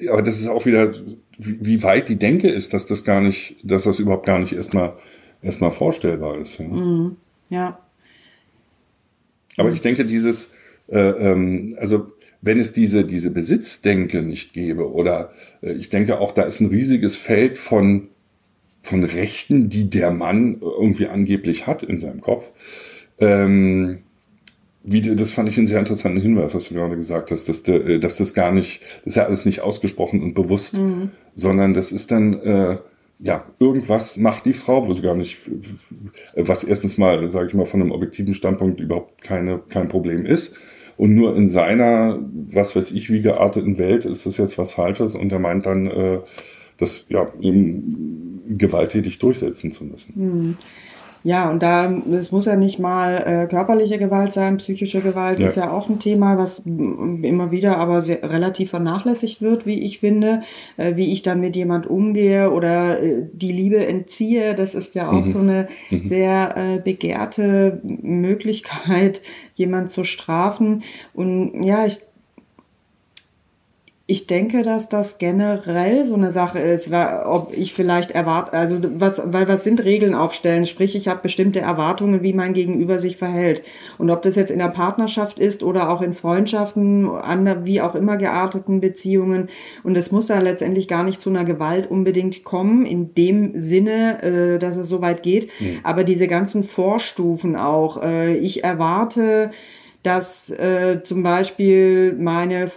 [0.09, 0.91] aber das ist auch wieder,
[1.37, 4.53] wie, wie weit die Denke ist, dass das gar nicht, dass das überhaupt gar nicht
[4.53, 4.93] erstmal
[5.41, 6.57] erstmal vorstellbar ist.
[6.57, 6.67] Ja.
[6.67, 7.17] Mhm.
[7.49, 7.79] ja.
[9.57, 10.51] Aber ich denke, dieses,
[10.87, 16.31] äh, ähm, also wenn es diese, diese Besitzdenke nicht gäbe, oder äh, ich denke auch,
[16.31, 18.09] da ist ein riesiges Feld von
[18.83, 22.51] von Rechten, die der Mann irgendwie angeblich hat in seinem Kopf.
[23.17, 23.99] Ähm,
[24.83, 27.99] wie, das fand ich einen sehr interessanten Hinweis, was du gerade gesagt hast, dass, de,
[27.99, 31.11] dass das gar nicht, das ist ja alles nicht ausgesprochen und bewusst, mhm.
[31.33, 32.77] sondern das ist dann, äh,
[33.19, 35.39] ja, irgendwas macht die Frau, wo sie gar nicht,
[36.35, 40.55] was erstens mal, sage ich mal, von einem objektiven Standpunkt überhaupt keine, kein Problem ist.
[40.97, 45.15] Und nur in seiner, was weiß ich, wie gearteten Welt ist das jetzt was Falsches
[45.15, 46.19] und er meint dann, äh,
[46.77, 50.15] das ja eben gewalttätig durchsetzen zu müssen.
[50.15, 50.57] Hm.
[51.23, 55.47] Ja, und da, es muss ja nicht mal äh, körperliche Gewalt sein, psychische Gewalt ja.
[55.47, 59.99] ist ja auch ein Thema, was immer wieder aber sehr, relativ vernachlässigt wird, wie ich
[59.99, 60.41] finde,
[60.75, 65.07] äh, wie ich dann mit jemand umgehe oder äh, die Liebe entziehe, das ist ja
[65.07, 65.31] auch mhm.
[65.31, 66.03] so eine mhm.
[66.03, 69.21] sehr äh, begehrte Möglichkeit,
[69.53, 70.83] jemand zu strafen.
[71.13, 71.99] Und ja, ich
[74.05, 79.21] ich denke, dass das generell so eine Sache ist, ob ich vielleicht erwarte, also was,
[79.31, 80.65] weil was sind Regeln aufstellen?
[80.65, 83.63] Sprich, ich habe bestimmte Erwartungen, wie mein Gegenüber sich verhält.
[83.97, 87.95] Und ob das jetzt in der Partnerschaft ist oder auch in Freundschaften, an wie auch
[87.95, 89.47] immer gearteten Beziehungen.
[89.83, 94.21] Und es muss da letztendlich gar nicht zu einer Gewalt unbedingt kommen, in dem Sinne,
[94.21, 95.47] äh, dass es so weit geht.
[95.61, 95.79] Mhm.
[95.83, 98.03] Aber diese ganzen Vorstufen auch.
[98.03, 99.51] Äh, ich erwarte,
[100.03, 102.69] dass äh, zum Beispiel meine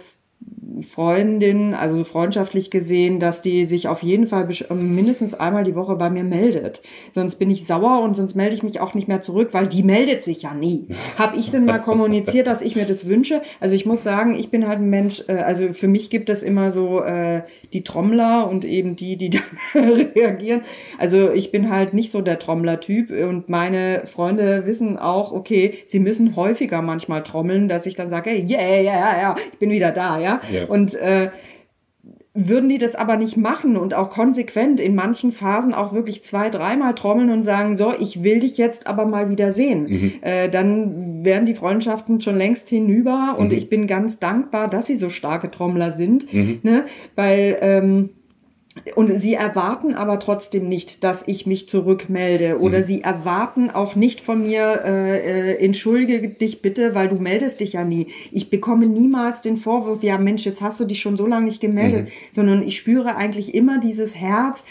[0.81, 6.09] Freundin, also freundschaftlich gesehen, dass die sich auf jeden Fall mindestens einmal die Woche bei
[6.09, 6.81] mir meldet.
[7.11, 9.83] Sonst bin ich sauer und sonst melde ich mich auch nicht mehr zurück, weil die
[9.83, 10.87] meldet sich ja nie.
[11.17, 13.41] Habe ich denn mal kommuniziert, dass ich mir das wünsche?
[13.59, 16.43] Also ich muss sagen, ich bin halt ein Mensch, äh, also für mich gibt es
[16.43, 19.29] immer so äh, die Trommler und eben die, die
[19.73, 20.61] dann reagieren.
[20.97, 25.99] Also ich bin halt nicht so der Trommler-Typ und meine Freunde wissen auch, okay, sie
[25.99, 29.91] müssen häufiger manchmal trommeln, dass ich dann sage, hey, yeah, yeah, yeah, ich bin wieder
[29.91, 30.41] da, ja.
[30.57, 30.65] Ja.
[30.65, 31.29] Und äh,
[32.37, 36.49] würden die das aber nicht machen und auch konsequent in manchen Phasen auch wirklich zwei,
[36.49, 40.13] dreimal trommeln und sagen, so, ich will dich jetzt aber mal wieder sehen, mhm.
[40.21, 43.57] äh, dann wären die Freundschaften schon längst hinüber und mhm.
[43.57, 46.59] ich bin ganz dankbar, dass sie so starke Trommler sind, mhm.
[46.61, 46.85] ne?
[47.15, 48.09] weil ähm,
[48.95, 52.59] und sie erwarten aber trotzdem nicht, dass ich mich zurückmelde.
[52.59, 52.85] Oder mhm.
[52.85, 57.73] sie erwarten auch nicht von mir, äh, äh, entschuldige dich bitte, weil du meldest dich
[57.73, 58.07] ja nie.
[58.31, 61.61] Ich bekomme niemals den Vorwurf, ja Mensch, jetzt hast du dich schon so lange nicht
[61.61, 62.11] gemeldet, mhm.
[62.31, 64.63] sondern ich spüre eigentlich immer dieses Herz,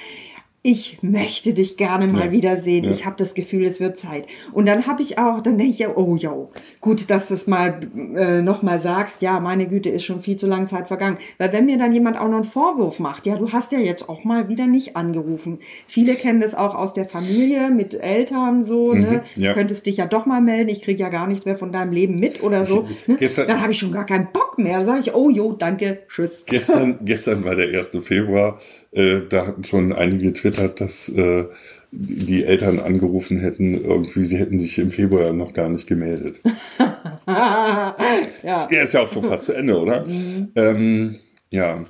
[0.66, 2.32] ich möchte dich gerne mal ja.
[2.32, 2.82] wiedersehen.
[2.82, 2.90] Ja.
[2.90, 4.26] Ich habe das Gefühl, es wird Zeit.
[4.52, 6.34] Und dann habe ich auch, dann denke ich ja, oh ja,
[6.80, 7.78] gut, dass du es mal
[8.16, 9.22] äh, noch mal sagst.
[9.22, 11.18] Ja, meine Güte, ist schon viel zu lange Zeit vergangen.
[11.38, 14.08] Weil wenn mir dann jemand auch noch einen Vorwurf macht, ja, du hast ja jetzt
[14.08, 15.60] auch mal wieder nicht angerufen.
[15.86, 18.92] Viele kennen das auch aus der Familie mit Eltern so.
[18.92, 19.22] Mhm, ne?
[19.36, 19.50] Ja.
[19.50, 20.70] Du könntest dich ja doch mal melden.
[20.70, 22.88] Ich krieg ja gar nichts mehr von deinem Leben mit oder so.
[23.06, 23.18] Ne?
[23.20, 24.84] Gestern, dann habe ich schon gar keinen Bock mehr.
[24.84, 26.42] Sag ich, oh jo, danke, tschüss.
[26.44, 27.96] Gestern, gestern war der 1.
[28.02, 28.58] Februar.
[28.92, 31.44] Äh, da hatten schon einige getwittert, dass äh,
[31.92, 36.42] die Eltern angerufen hätten, irgendwie, sie hätten sich im Februar noch gar nicht gemeldet.
[37.26, 37.96] ja.
[38.42, 40.06] ja, ist ja auch schon fast zu Ende, oder?
[40.06, 40.52] Mhm.
[40.56, 41.16] Ähm,
[41.50, 41.84] ja.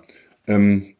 [0.46, 0.94] Ähm,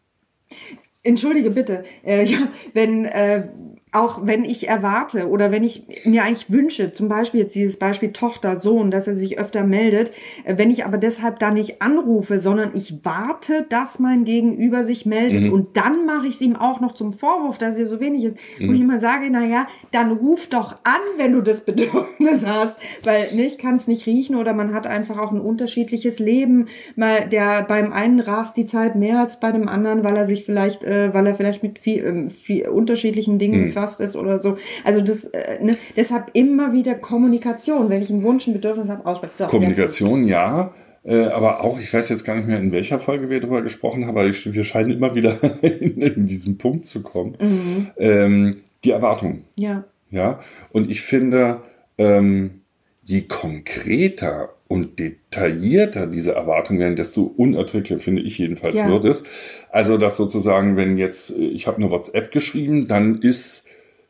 [1.03, 3.49] Entschuldige bitte, äh, ja, wenn äh,
[3.97, 8.13] auch wenn ich erwarte oder wenn ich mir eigentlich wünsche, zum Beispiel jetzt dieses Beispiel
[8.13, 10.11] Tochter, Sohn, dass er sich öfter meldet,
[10.45, 15.07] äh, wenn ich aber deshalb da nicht anrufe, sondern ich warte, dass mein Gegenüber sich
[15.07, 15.53] meldet mhm.
[15.53, 18.39] und dann mache ich es ihm auch noch zum Vorwurf, dass er so wenig ist,
[18.59, 18.69] mhm.
[18.69, 22.79] wo ich immer sage, na ja, dann ruf doch an, wenn du das Bedürfnis hast,
[23.03, 26.67] weil ne, ich kann es nicht riechen oder man hat einfach auch ein unterschiedliches Leben,
[26.97, 30.45] mal der beim einen rast die Zeit mehr als bei dem anderen, weil er sich
[30.45, 34.39] vielleicht, äh, weil er vielleicht mit viel, äh, viel unterschiedlichen Dingen mhm gefasst ist oder
[34.39, 34.59] so.
[34.85, 39.07] Also das, äh, ne, deshalb immer wieder Kommunikation, wenn ich einen Wunsch, ein Bedürfnis habe,
[39.07, 39.33] ausspreche.
[39.37, 40.73] So, Kommunikation, ja.
[41.05, 44.07] Äh, aber auch, ich weiß jetzt gar nicht mehr, in welcher Folge wir darüber gesprochen
[44.07, 47.37] haben, aber ich, wir scheinen immer wieder in, in diesen Punkt zu kommen.
[47.41, 47.87] Mhm.
[47.97, 49.45] Ähm, die Erwartung.
[49.57, 49.85] Ja.
[50.11, 50.41] Ja.
[50.73, 51.63] Und ich finde,
[51.99, 52.63] ähm,
[53.05, 58.89] je konkreter und detaillierter diese Erwartungen werden, desto unerträglicher, finde ich jedenfalls, ja.
[58.89, 59.23] wird es.
[59.71, 63.66] Also, dass sozusagen, wenn jetzt, ich habe eine WhatsApp geschrieben, dann ist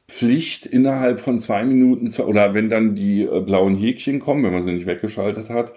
[0.09, 4.53] Pflicht innerhalb von zwei Minuten zu, oder wenn dann die äh, blauen Häkchen kommen, wenn
[4.53, 5.73] man sie nicht weggeschaltet hat,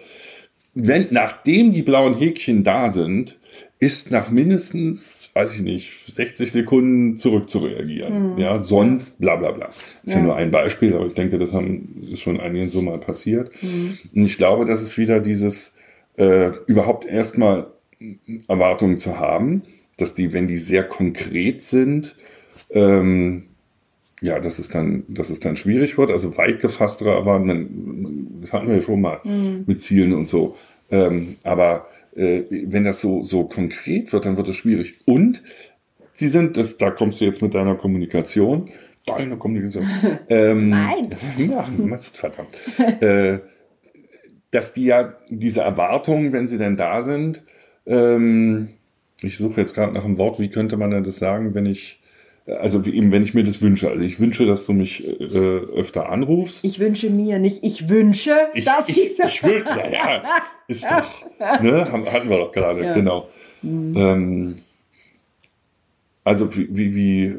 [0.75, 3.39] wenn, nachdem die blauen Häkchen da sind,
[3.79, 8.33] ist nach mindestens, weiß ich nicht, 60 Sekunden zurück zu reagieren.
[8.33, 8.37] Mhm.
[8.37, 9.67] Ja, sonst bla bla bla.
[10.03, 10.17] Ist ja.
[10.17, 10.23] ja.
[10.23, 13.51] nur ein Beispiel, aber ich denke, das haben, ist schon einigen so mal passiert.
[13.63, 13.97] Mhm.
[14.13, 15.77] Und ich glaube, das ist wieder dieses,
[16.17, 17.67] äh, überhaupt erstmal
[18.47, 19.63] Erwartungen zu haben,
[19.97, 22.15] dass die, wenn die sehr konkret sind,
[22.71, 23.45] ähm,
[24.21, 26.11] ja, dass es dann, dass es dann schwierig wird.
[26.11, 29.63] Also weit gefasstere Erwartungen, das hatten wir ja schon mal mhm.
[29.65, 30.55] mit Zielen und so.
[30.91, 34.95] Ähm, aber äh, wenn das so, so konkret wird, dann wird es schwierig.
[35.05, 35.43] Und
[36.11, 38.69] sie sind, das, da kommst du jetzt mit deiner Kommunikation,
[39.05, 39.87] deiner Kommunikation.
[40.29, 41.31] Ähm, Meins.
[41.37, 42.57] Ja, Mist, verdammt.
[43.01, 43.39] äh,
[44.51, 47.43] dass die ja diese Erwartungen, wenn sie denn da sind,
[47.85, 48.69] ähm,
[49.21, 52.01] ich suche jetzt gerade nach einem Wort, wie könnte man denn das sagen, wenn ich
[52.57, 53.89] also eben, wenn ich mir das wünsche.
[53.89, 56.63] Also ich wünsche, dass du mich äh, öfter anrufst.
[56.63, 58.97] Ich wünsche mir nicht, ich wünsche, ich, dass ich.
[58.97, 60.23] Ich, ich will, naja,
[60.67, 62.93] ist doch, ne, hatten wir doch gerade, ja.
[62.93, 63.29] genau.
[63.61, 63.93] Mhm.
[63.97, 64.57] Ähm,
[66.23, 67.35] also wie, wie,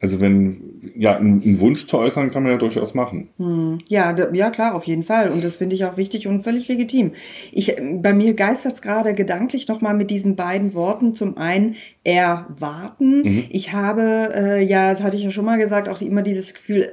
[0.00, 3.28] also wenn ja, einen Wunsch zu äußern kann man ja durchaus machen.
[3.38, 3.80] Hm.
[3.88, 5.30] Ja, ja, klar, auf jeden Fall.
[5.30, 7.12] Und das finde ich auch wichtig und völlig legitim.
[7.52, 11.14] Ich, bei mir geistert es gerade gedanklich nochmal mit diesen beiden Worten.
[11.14, 13.22] Zum einen erwarten.
[13.22, 13.44] Mhm.
[13.50, 16.88] Ich habe, äh, ja, das hatte ich ja schon mal gesagt, auch immer dieses Gefühl,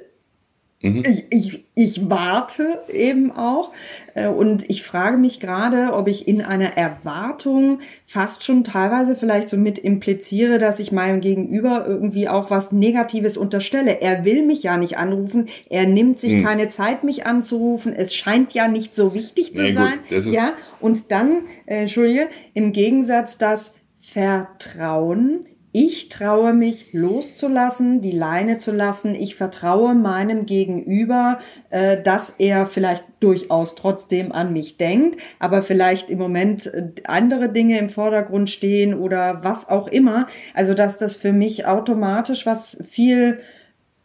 [0.82, 1.04] Mhm.
[1.06, 3.72] Ich, ich, ich warte eben auch
[4.16, 9.50] äh, und ich frage mich gerade, ob ich in einer Erwartung fast schon teilweise vielleicht
[9.50, 14.02] so mit impliziere, dass ich meinem Gegenüber irgendwie auch was Negatives unterstelle.
[14.02, 16.44] Er will mich ja nicht anrufen, er nimmt sich mhm.
[16.44, 17.94] keine Zeit, mich anzurufen.
[17.94, 20.00] Es scheint ja nicht so wichtig zu nee, sein.
[20.10, 28.12] Gut, ja, und dann, äh, Entschuldige, im Gegensatz das Vertrauen ich traue mich loszulassen, die
[28.12, 29.16] Leine zu lassen.
[29.16, 36.10] Ich vertraue meinem Gegenüber, äh, dass er vielleicht durchaus trotzdem an mich denkt, aber vielleicht
[36.10, 40.28] im Moment äh, andere Dinge im Vordergrund stehen oder was auch immer.
[40.54, 43.40] Also dass das für mich automatisch was viel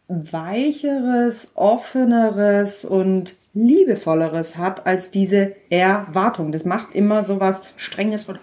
[0.07, 6.51] weicheres, offeneres und liebevolleres hat als diese Erwartung.
[6.51, 8.39] Das macht immer so was Strenges und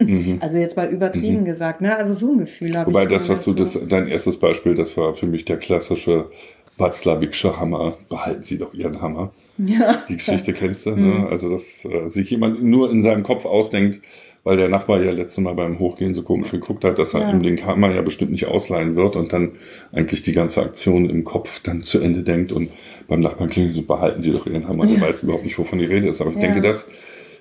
[0.00, 0.38] mhm.
[0.40, 1.44] also jetzt mal übertrieben mhm.
[1.44, 1.96] gesagt, ne?
[1.96, 5.14] Also so ein Gefühl habe Wobei das, was du das, dein erstes Beispiel, das war
[5.14, 6.30] für mich der klassische
[6.76, 7.94] Watzlawicksche Hammer.
[8.08, 9.32] Behalten Sie doch Ihren Hammer.
[9.58, 10.02] Ja.
[10.08, 10.96] Die Geschichte kennst du, ne?
[10.96, 11.26] Mhm.
[11.28, 14.02] Also dass äh, sich jemand nur in seinem Kopf ausdenkt,
[14.42, 17.30] weil der Nachbar ja letztes Mal beim Hochgehen so komisch geguckt hat, dass er ja.
[17.30, 19.52] ihm den Hammer ja bestimmt nicht ausleihen wird und dann
[19.92, 22.70] eigentlich die ganze Aktion im Kopf dann zu Ende denkt und
[23.06, 24.86] beim Nachbarn klingelt so, behalten Sie doch Ihren Hammer.
[24.86, 24.94] Ja.
[24.94, 26.20] Der weiß überhaupt nicht, wovon die Rede ist.
[26.20, 26.42] Aber ich ja.
[26.42, 26.88] denke, das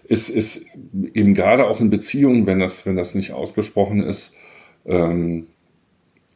[0.10, 0.66] ist, ist
[1.14, 4.34] eben gerade auch in Beziehungen, wenn das, wenn das nicht ausgesprochen ist,
[4.86, 5.48] ähm,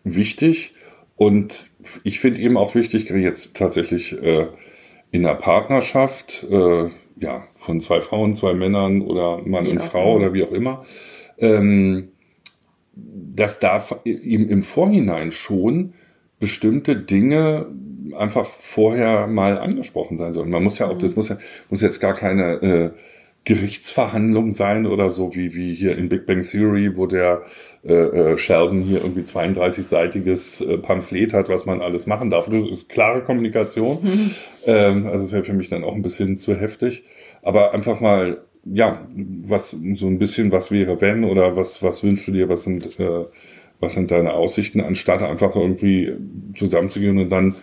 [0.04, 0.74] wichtig.
[1.16, 1.72] Und
[2.04, 4.48] ich finde eben auch wichtig, jetzt tatsächlich äh,
[5.12, 6.90] in einer Partnerschaft, äh,
[7.24, 10.84] ja, von zwei Frauen, zwei Männern oder Mann wie und Frau oder wie auch immer,
[11.38, 12.10] ähm,
[12.96, 15.94] dass da eben im Vorhinein schon
[16.40, 17.68] bestimmte Dinge
[18.18, 20.50] einfach vorher mal angesprochen sein sollen.
[20.50, 21.38] Man muss ja auch, das muss ja,
[21.70, 22.92] muss jetzt gar keine äh,
[23.46, 27.44] Gerichtsverhandlung sein oder so wie, wie hier in Big Bang Theory, wo der
[27.86, 32.50] äh, äh, Sheldon hier irgendwie 32-seitiges äh, Pamphlet hat, was man alles machen darf.
[32.50, 33.98] Das ist klare Kommunikation.
[34.02, 34.32] Mhm.
[34.66, 37.04] Ähm, also wäre für mich dann auch ein bisschen zu heftig.
[37.42, 39.06] Aber einfach mal, ja,
[39.44, 43.00] was so ein bisschen, was wäre wenn oder was, was wünschst du dir, was sind,
[43.02, 43.26] äh,
[43.82, 46.14] was sind deine Aussichten, anstatt einfach irgendwie
[46.56, 47.54] zusammenzugehen und dann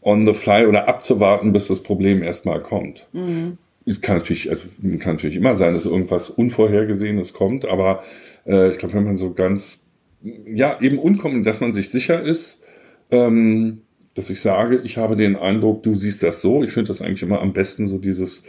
[0.00, 3.06] on the fly oder abzuwarten, bis das Problem erstmal kommt.
[3.12, 4.64] Mhm es kann natürlich, also
[4.98, 8.02] kann natürlich immer sein, dass irgendwas Unvorhergesehenes kommt, aber
[8.48, 9.86] äh, ich glaube, wenn man so ganz,
[10.22, 12.62] ja, eben unkommen, dass man sich sicher ist,
[13.10, 13.82] ähm,
[14.14, 16.64] dass ich sage, ich habe den Eindruck, du siehst das so.
[16.64, 18.42] Ich finde das eigentlich immer am besten, so dieses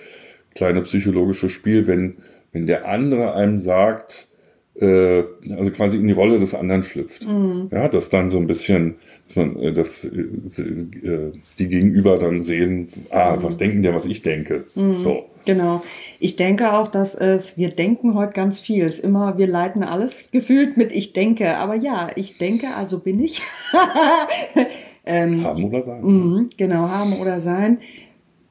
[0.56, 2.18] kleine psychologische Spiel, wenn,
[2.52, 4.30] wenn der andere einem sagt,
[4.76, 5.24] äh,
[5.56, 7.28] also quasi in die Rolle des anderen schlüpft.
[7.28, 7.70] Mhm.
[7.72, 8.96] Ja, dass dann so ein bisschen,
[9.30, 13.44] dass man, äh, dass äh, die Gegenüber dann sehen, ah, mhm.
[13.44, 14.66] was denken der, was ich denke.
[14.76, 14.98] Mhm.
[14.98, 15.26] So.
[15.46, 15.84] Genau.
[16.20, 18.86] Ich denke auch, dass es, wir denken heute ganz viel.
[18.86, 21.58] Es ist immer, wir leiten alles gefühlt mit ich denke.
[21.58, 23.42] Aber ja, ich denke, also bin ich.
[25.06, 26.04] ähm, haben oder sein.
[26.04, 27.80] Mh, genau, haben oder sein.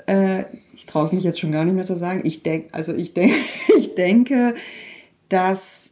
[0.06, 2.22] Äh, ich traue es mich jetzt schon gar nicht mehr zu sagen.
[2.24, 3.34] Ich denke, also ich denke,
[3.78, 4.54] ich denke,
[5.28, 5.87] dass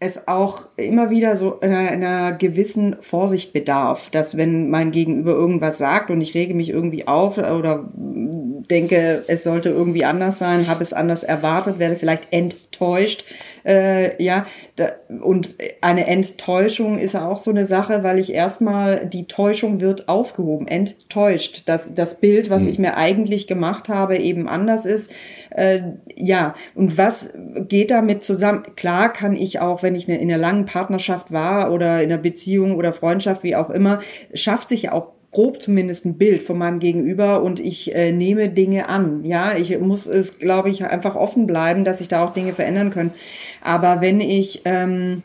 [0.00, 5.78] es auch immer wieder so einer, einer gewissen Vorsicht bedarf, dass wenn mein Gegenüber irgendwas
[5.78, 10.82] sagt und ich rege mich irgendwie auf oder denke, es sollte irgendwie anders sein, habe
[10.82, 13.24] es anders erwartet, werde vielleicht enttäuscht.
[13.64, 14.46] Äh, ja,
[14.76, 19.80] da, und eine Enttäuschung ist ja auch so eine Sache, weil ich erstmal, die Täuschung
[19.80, 22.68] wird aufgehoben, enttäuscht, dass das Bild, was mhm.
[22.68, 25.12] ich mir eigentlich gemacht habe, eben anders ist.
[25.50, 25.80] Äh,
[26.14, 27.32] ja, und was
[27.68, 28.64] geht damit zusammen?
[28.76, 32.76] Klar kann ich auch, wenn ich in einer langen Partnerschaft war oder in einer Beziehung
[32.76, 34.00] oder Freundschaft, wie auch immer,
[34.34, 38.48] schafft sich ja auch grob zumindest ein Bild von meinem Gegenüber und ich äh, nehme
[38.48, 39.24] Dinge an.
[39.24, 42.90] Ja, ich muss es, glaube ich, einfach offen bleiben, dass sich da auch Dinge verändern
[42.90, 43.12] können.
[43.60, 45.22] Aber wenn ich ähm,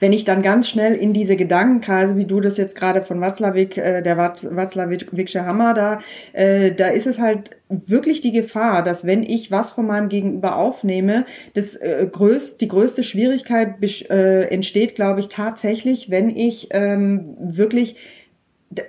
[0.00, 3.76] wenn ich dann ganz schnell in diese Gedankenkreise, wie du das jetzt gerade von Watzlawick,
[3.76, 6.00] äh, der Watzlawicksche Hammer da,
[6.32, 10.56] äh, da ist es halt wirklich die Gefahr, dass wenn ich was von meinem Gegenüber
[10.56, 13.76] aufnehme, das äh, größt, die größte Schwierigkeit
[14.10, 17.96] äh, entsteht, glaube ich, tatsächlich, wenn ich ähm, wirklich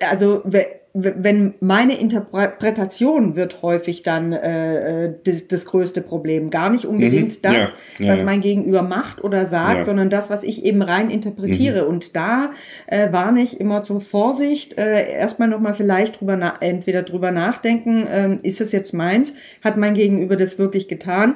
[0.10, 0.44] also
[0.94, 6.50] wenn meine Interpretation wird häufig dann äh, äh, das, das größte Problem.
[6.50, 7.42] Gar nicht unbedingt mhm.
[7.42, 8.06] das, ja.
[8.06, 11.84] Ja, was mein Gegenüber macht oder sagt, sondern das, was ich eben rein interpretiere.
[11.84, 11.90] Mhm.
[11.90, 12.52] Und da
[12.88, 14.78] äh, warne ich immer zur Vorsicht.
[14.78, 19.36] Äh, erstmal nochmal vielleicht drüber na entweder drüber nachdenken, äh, ist es jetzt meins?
[19.64, 21.36] Hat mein Gegenüber das wirklich getan?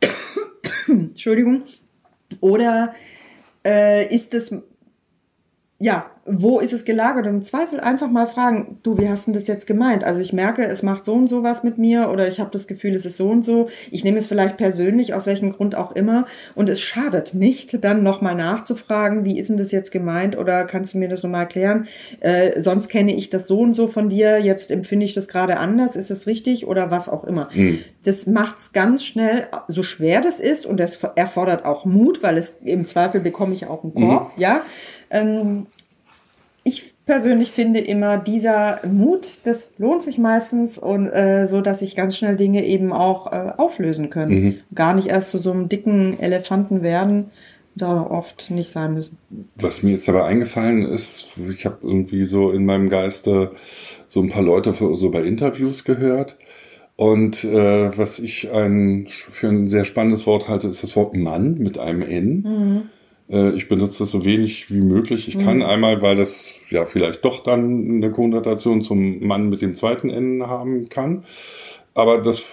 [0.88, 1.62] Entschuldigung.
[2.40, 2.94] Oder
[3.64, 4.54] äh, ist es
[5.78, 7.26] ja, wo ist es gelagert?
[7.26, 10.04] Und im Zweifel einfach mal fragen, du, wie hast du das jetzt gemeint?
[10.04, 12.66] Also ich merke, es macht so und so was mit mir oder ich habe das
[12.66, 13.68] Gefühl, es ist so und so.
[13.90, 16.26] Ich nehme es vielleicht persönlich, aus welchem Grund auch immer.
[16.54, 20.94] Und es schadet nicht, dann nochmal nachzufragen, wie ist denn das jetzt gemeint oder kannst
[20.94, 21.86] du mir das nochmal erklären?
[22.20, 25.58] Äh, sonst kenne ich das so und so von dir, jetzt empfinde ich das gerade
[25.58, 27.50] anders, ist es richtig oder was auch immer.
[27.52, 27.80] Mhm.
[28.04, 32.54] Das macht's ganz schnell, so schwer das ist und das erfordert auch Mut, weil es
[32.64, 34.42] im Zweifel bekomme ich auch einen Korb, mhm.
[34.42, 34.62] ja
[35.14, 35.66] ähm,
[36.64, 41.94] ich persönlich finde immer, dieser Mut, das lohnt sich meistens und äh, so, dass sich
[41.94, 44.34] ganz schnell Dinge eben auch äh, auflösen können.
[44.34, 44.56] Mhm.
[44.74, 47.26] Gar nicht erst zu so einem dicken Elefanten werden,
[47.74, 49.18] da oft nicht sein müssen.
[49.56, 53.50] Was mir jetzt aber eingefallen ist, ich habe irgendwie so in meinem Geiste
[54.06, 56.38] so ein paar Leute für, so bei Interviews gehört.
[56.96, 61.58] Und äh, was ich ein, für ein sehr spannendes Wort halte, ist das Wort Mann
[61.58, 62.42] mit einem N.
[62.42, 62.82] Mhm
[63.26, 65.28] ich benutze das so wenig wie möglich.
[65.28, 65.44] Ich mhm.
[65.44, 70.10] kann einmal, weil das ja vielleicht doch dann eine Konnotation zum Mann mit dem zweiten
[70.10, 71.24] N haben kann.
[71.94, 72.44] Aber das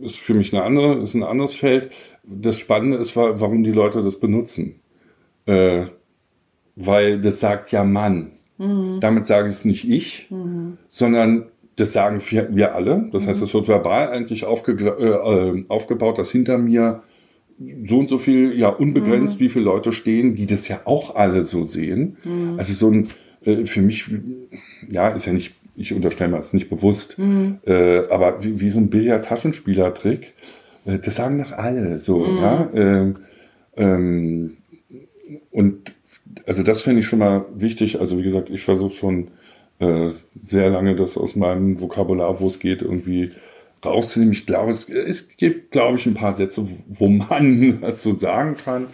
[0.00, 1.90] ist für mich eine andere, ist ein anderes Feld.
[2.24, 4.80] Das Spannende ist, warum die Leute das benutzen.
[5.46, 5.84] Äh,
[6.74, 8.32] weil das sagt ja Mann.
[8.58, 8.98] Mhm.
[9.00, 10.78] Damit sage ich es nicht ich, mhm.
[10.88, 13.08] sondern das sagen wir, wir alle.
[13.12, 13.46] Das heißt, mhm.
[13.46, 17.02] es wird verbal eigentlich aufge, äh, äh, aufgebaut, dass hinter mir
[17.84, 19.44] so und so viel, ja, unbegrenzt, mhm.
[19.44, 22.16] wie viele Leute stehen, die das ja auch alle so sehen.
[22.24, 22.58] Mhm.
[22.58, 23.08] Also so ein,
[23.44, 24.06] äh, für mich,
[24.88, 27.58] ja, ist ja nicht, ich unterstelle mir es nicht bewusst, mhm.
[27.66, 30.34] äh, aber wie, wie so ein Billard-Taschenspieler-Trick,
[30.86, 32.36] äh, das sagen doch alle so, mhm.
[32.38, 32.70] ja.
[32.74, 33.14] Ähm,
[33.76, 34.56] ähm,
[35.50, 35.94] und
[36.46, 38.00] also das finde ich schon mal wichtig.
[38.00, 39.28] Also wie gesagt, ich versuche schon
[39.78, 40.10] äh,
[40.44, 43.30] sehr lange das aus meinem Vokabular, wo es geht, irgendwie
[43.84, 44.32] rauszunehmen.
[44.32, 48.56] Ich glaube, es, es gibt, glaube ich, ein paar Sätze, wo man das so sagen
[48.56, 48.88] kann.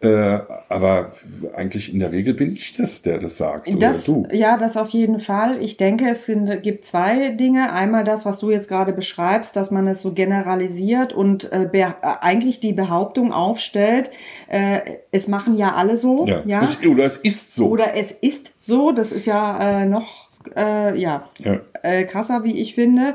[0.00, 1.12] Äh, aber
[1.54, 3.66] eigentlich in der Regel bin ich das, der das sagt.
[3.80, 4.36] Das, oder du.
[4.36, 5.62] Ja, das auf jeden Fall.
[5.62, 7.72] Ich denke, es sind, gibt zwei Dinge.
[7.72, 11.92] Einmal das, was du jetzt gerade beschreibst, dass man es so generalisiert und äh, äh,
[12.02, 14.10] eigentlich die Behauptung aufstellt,
[14.48, 14.80] äh,
[15.12, 16.26] es machen ja alle so.
[16.26, 16.42] Ja.
[16.44, 16.62] ja?
[16.62, 17.68] Es, oder es ist so.
[17.68, 18.92] Oder es ist so.
[18.92, 21.60] Das ist ja äh, noch äh, ja, ja.
[22.04, 23.14] Krasser, wie ich finde.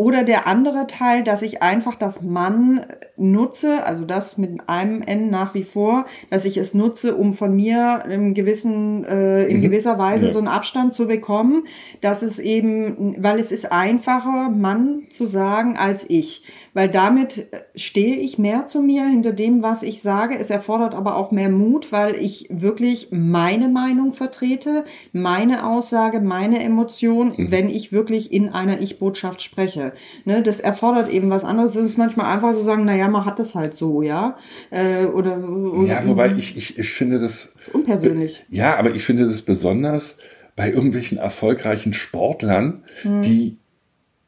[0.00, 2.86] Oder der andere Teil, dass ich einfach das Mann
[3.16, 7.56] nutze, also das mit einem N nach wie vor, dass ich es nutze, um von
[7.56, 9.62] mir in gewissen, äh, in mhm.
[9.62, 10.32] gewisser Weise ja.
[10.32, 11.64] so einen Abstand zu bekommen,
[12.00, 16.44] dass es eben, weil es ist einfacher, Mann zu sagen als ich
[16.78, 20.38] weil damit äh, stehe ich mehr zu mir hinter dem, was ich sage.
[20.38, 26.62] Es erfordert aber auch mehr Mut, weil ich wirklich meine Meinung vertrete, meine Aussage, meine
[26.62, 27.50] Emotion, mhm.
[27.50, 29.87] wenn ich wirklich in einer Ich-Botschaft spreche.
[30.24, 31.74] Ne, das erfordert eben was anderes.
[31.76, 34.36] Es ist manchmal einfach so sagen, naja, man hat das halt so, ja.
[34.70, 37.52] Äh, oder, oder, ja, wobei ich, ich, ich finde das.
[37.58, 38.44] Ist unpersönlich.
[38.50, 40.18] Ja, aber ich finde das besonders
[40.56, 43.22] bei irgendwelchen erfolgreichen Sportlern, mhm.
[43.22, 43.58] die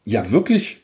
[0.05, 0.81] ja wirklich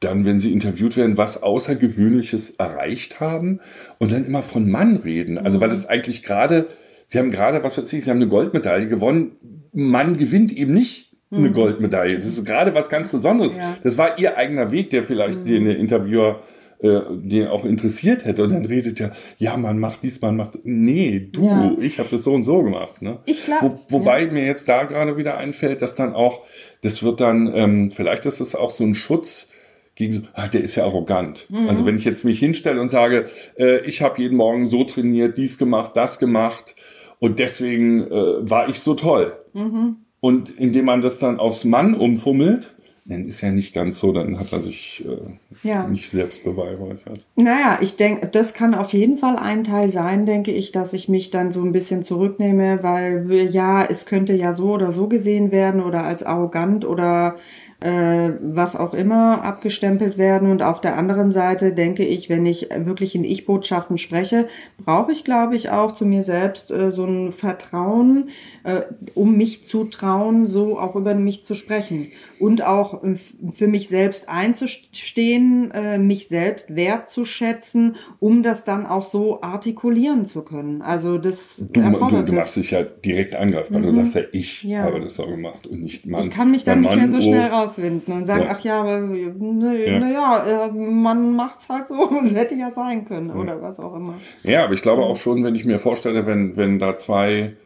[0.00, 3.60] dann, wenn sie interviewt werden, was Außergewöhnliches erreicht haben
[3.98, 5.38] und dann immer von Mann reden.
[5.38, 6.68] Also, weil es eigentlich gerade,
[7.06, 9.36] sie haben gerade, was weiß ich, sie haben eine Goldmedaille gewonnen.
[9.72, 11.52] Mann gewinnt eben nicht eine mhm.
[11.52, 12.16] Goldmedaille.
[12.16, 13.56] Das ist gerade was ganz Besonderes.
[13.56, 13.76] Ja.
[13.82, 15.46] Das war ihr eigener Weg, der vielleicht mhm.
[15.46, 16.42] den Interviewer
[16.80, 20.58] äh, den auch interessiert hätte und dann redet er, ja, man macht dies, man macht,
[20.64, 21.76] nee, du, ja.
[21.80, 23.00] ich habe das so und so gemacht.
[23.00, 23.20] Ne?
[23.26, 24.32] Ich glaub, Wo, wobei ja.
[24.32, 26.42] mir jetzt da gerade wieder einfällt, dass dann auch,
[26.82, 29.48] das wird dann, ähm, vielleicht ist es auch so ein Schutz,
[29.94, 31.46] gegen so, ah, der ist ja arrogant.
[31.48, 31.68] Mhm.
[31.68, 33.26] Also wenn ich jetzt mich hinstelle und sage,
[33.56, 36.74] äh, ich habe jeden Morgen so trainiert, dies gemacht, das gemacht
[37.18, 39.38] und deswegen äh, war ich so toll.
[39.52, 40.03] Mhm.
[40.24, 44.40] Und indem man das dann aufs Mann umfummelt, dann ist ja nicht ganz so, dann
[44.40, 45.18] hat er sich äh,
[45.62, 45.86] ja.
[45.86, 47.26] nicht selbst beweihräuchert.
[47.36, 51.08] Naja, ich denke, das kann auf jeden Fall ein Teil sein, denke ich, dass ich
[51.08, 55.52] mich dann so ein bisschen zurücknehme, weil ja, es könnte ja so oder so gesehen
[55.52, 57.36] werden oder als arrogant oder
[57.84, 60.50] äh, was auch immer abgestempelt werden.
[60.50, 64.48] Und auf der anderen Seite denke ich, wenn ich wirklich in Ich-Botschaften spreche,
[64.82, 68.30] brauche ich, glaube ich, auch zu mir selbst äh, so ein Vertrauen,
[68.62, 68.82] äh,
[69.14, 72.10] um mich zu trauen, so auch über mich zu sprechen.
[72.38, 73.16] Und auch äh,
[73.52, 80.44] für mich selbst einzustehen, äh, mich selbst wertzuschätzen, um das dann auch so artikulieren zu
[80.44, 80.80] können.
[80.80, 83.80] Also das du, du, du machst dich ja direkt angreifbar.
[83.80, 83.86] Mhm.
[83.86, 84.82] Du sagst ja, ich ja.
[84.82, 86.22] habe das so gemacht und nicht Mann.
[86.22, 88.50] Ich kann mich dann nicht mehr so schnell raus rauswinden und sagen, ja.
[88.50, 89.98] ach ja, aber ne, ja.
[89.98, 93.34] naja, äh, man macht's halt so, es hätte ja sein können ja.
[93.34, 94.14] oder was auch immer.
[94.42, 97.56] Ja, aber ich glaube auch schon, wenn ich mir vorstelle, wenn, wenn da zwei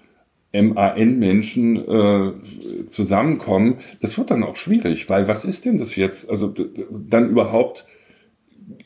[0.52, 6.30] MAN-Menschen äh, zusammenkommen, das wird dann auch schwierig, weil was ist denn das jetzt?
[6.30, 6.54] Also
[6.90, 7.84] dann überhaupt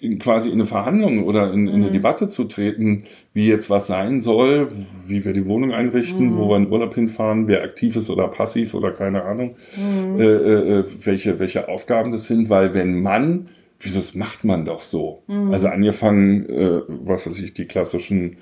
[0.01, 1.93] in, quasi in eine Verhandlung oder in, in eine mhm.
[1.93, 4.71] Debatte zu treten, wie jetzt was sein soll,
[5.07, 6.37] wie wir die Wohnung einrichten, mhm.
[6.37, 10.21] wo wir in Urlaub hinfahren, wer aktiv ist oder passiv oder keine Ahnung, mhm.
[10.21, 13.47] äh, äh, welche, welche Aufgaben das sind, weil wenn man,
[13.81, 15.23] wieso das macht man doch so?
[15.29, 15.53] Mhm.
[15.53, 18.39] Also angefangen, äh, was weiß ich, die klassischen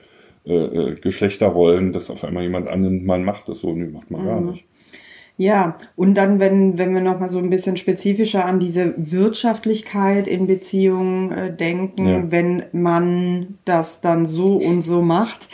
[0.47, 4.24] äh, äh, Geschlechterrollen, dass auf einmal jemand annimmt, man macht das so, nö, macht man
[4.24, 4.51] gar mhm.
[4.51, 4.64] nicht.
[5.36, 10.47] Ja, und dann, wenn, wenn wir nochmal so ein bisschen spezifischer an diese Wirtschaftlichkeit in
[10.47, 12.30] Beziehungen äh, denken, ja.
[12.30, 15.49] wenn man das dann so und so macht,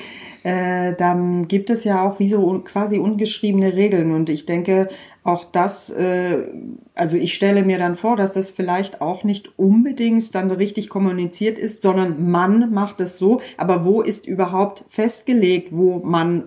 [0.47, 4.13] äh, dann gibt es ja auch wie so quasi ungeschriebene Regeln.
[4.13, 4.89] Und ich denke,
[5.25, 6.39] auch das, äh,
[6.95, 11.59] also ich stelle mir dann vor, dass das vielleicht auch nicht unbedingt dann richtig kommuniziert
[11.59, 13.41] ist, sondern man macht es so.
[13.57, 16.45] Aber wo ist überhaupt festgelegt, wo man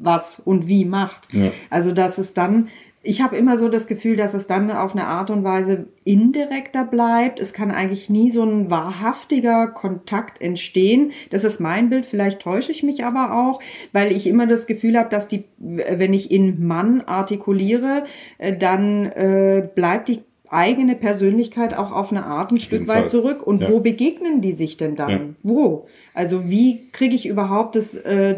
[0.00, 1.34] was und wie macht?
[1.34, 1.50] Ja.
[1.68, 2.68] Also dass es dann
[3.04, 6.84] ich habe immer so das Gefühl, dass es dann auf eine Art und Weise indirekter
[6.84, 7.40] bleibt.
[7.40, 11.10] Es kann eigentlich nie so ein wahrhaftiger Kontakt entstehen.
[11.30, 12.06] Das ist mein Bild.
[12.06, 13.60] Vielleicht täusche ich mich aber auch,
[13.92, 18.04] weil ich immer das Gefühl habe, dass die, wenn ich in Mann artikuliere,
[18.38, 23.08] äh, dann äh, bleibt die eigene Persönlichkeit auch auf eine Art ein Stück weit Fall.
[23.08, 23.44] zurück.
[23.44, 23.70] Und ja.
[23.70, 25.10] wo begegnen die sich denn dann?
[25.10, 25.20] Ja.
[25.42, 25.86] Wo?
[26.14, 28.36] Also wie kriege ich überhaupt das, äh,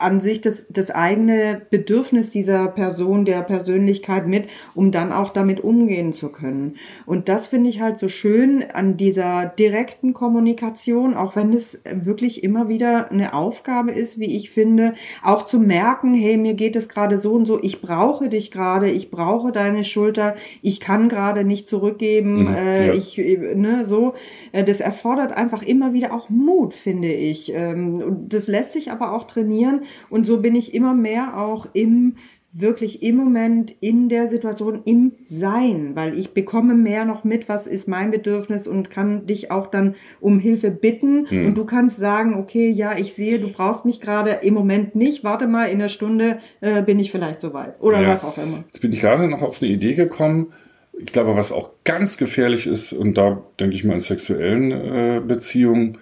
[0.00, 5.60] an sich das, das eigene Bedürfnis dieser Person, der Persönlichkeit mit, um dann auch damit
[5.60, 6.76] umgehen zu können.
[7.06, 12.42] Und das finde ich halt so schön an dieser direkten Kommunikation, auch wenn es wirklich
[12.42, 16.88] immer wieder eine Aufgabe ist, wie ich finde, auch zu merken, hey, mir geht es
[16.88, 21.44] gerade so und so, ich brauche dich gerade, ich brauche deine Schulter, ich kann gerade
[21.44, 22.94] nicht zurückgeben, mhm, äh, ja.
[22.94, 24.14] ich, ne, so.
[24.52, 27.52] Äh, das erfordert einfach immer wieder auch Mut, finde ich.
[27.54, 32.16] Ähm, das lässt sich aber auch trainieren und so bin ich immer mehr auch im
[32.52, 37.68] wirklich im Moment in der Situation im Sein, weil ich bekomme mehr noch mit, was
[37.68, 41.46] ist mein Bedürfnis und kann dich auch dann um Hilfe bitten hm.
[41.46, 45.22] und du kannst sagen, okay, ja, ich sehe, du brauchst mich gerade im Moment nicht,
[45.22, 48.08] warte mal, in einer Stunde äh, bin ich vielleicht soweit oder ja.
[48.08, 48.64] was auch immer.
[48.66, 50.52] Jetzt bin ich gerade noch auf eine Idee gekommen,
[50.98, 55.22] ich glaube, was auch ganz gefährlich ist, und da denke ich mal in sexuellen äh,
[55.24, 55.98] Beziehungen,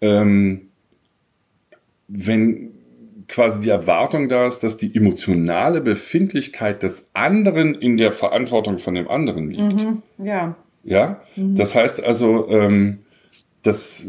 [0.00, 0.68] ähm,
[2.06, 2.70] wenn
[3.28, 8.94] quasi die Erwartung da ist, dass die emotionale Befindlichkeit des anderen in der Verantwortung von
[8.94, 9.84] dem anderen liegt.
[9.84, 10.56] Mhm, ja.
[10.84, 11.56] Ja, mhm.
[11.56, 13.00] das heißt also, ähm,
[13.62, 14.06] dass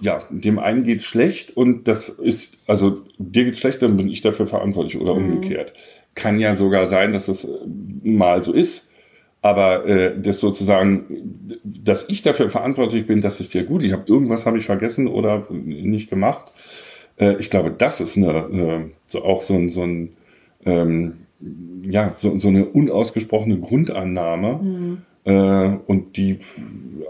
[0.00, 4.20] ja, dem einen geht's schlecht und das ist, also dir geht's schlecht, dann bin ich
[4.20, 5.32] dafür verantwortlich oder mhm.
[5.32, 5.74] umgekehrt.
[6.14, 7.46] Kann ja sogar sein, dass es
[8.02, 8.88] mal so ist
[9.40, 14.04] aber äh, das sozusagen, dass ich dafür verantwortlich bin, dass es dir gut, ich habe
[14.06, 16.50] irgendwas habe ich vergessen oder nicht gemacht.
[17.18, 20.10] Äh, ich glaube, das ist eine, eine so auch so ein, so ein
[20.64, 21.14] ähm,
[21.82, 24.60] ja so, so eine unausgesprochene Grundannahme.
[24.62, 25.02] Mhm.
[25.24, 26.38] Äh, und die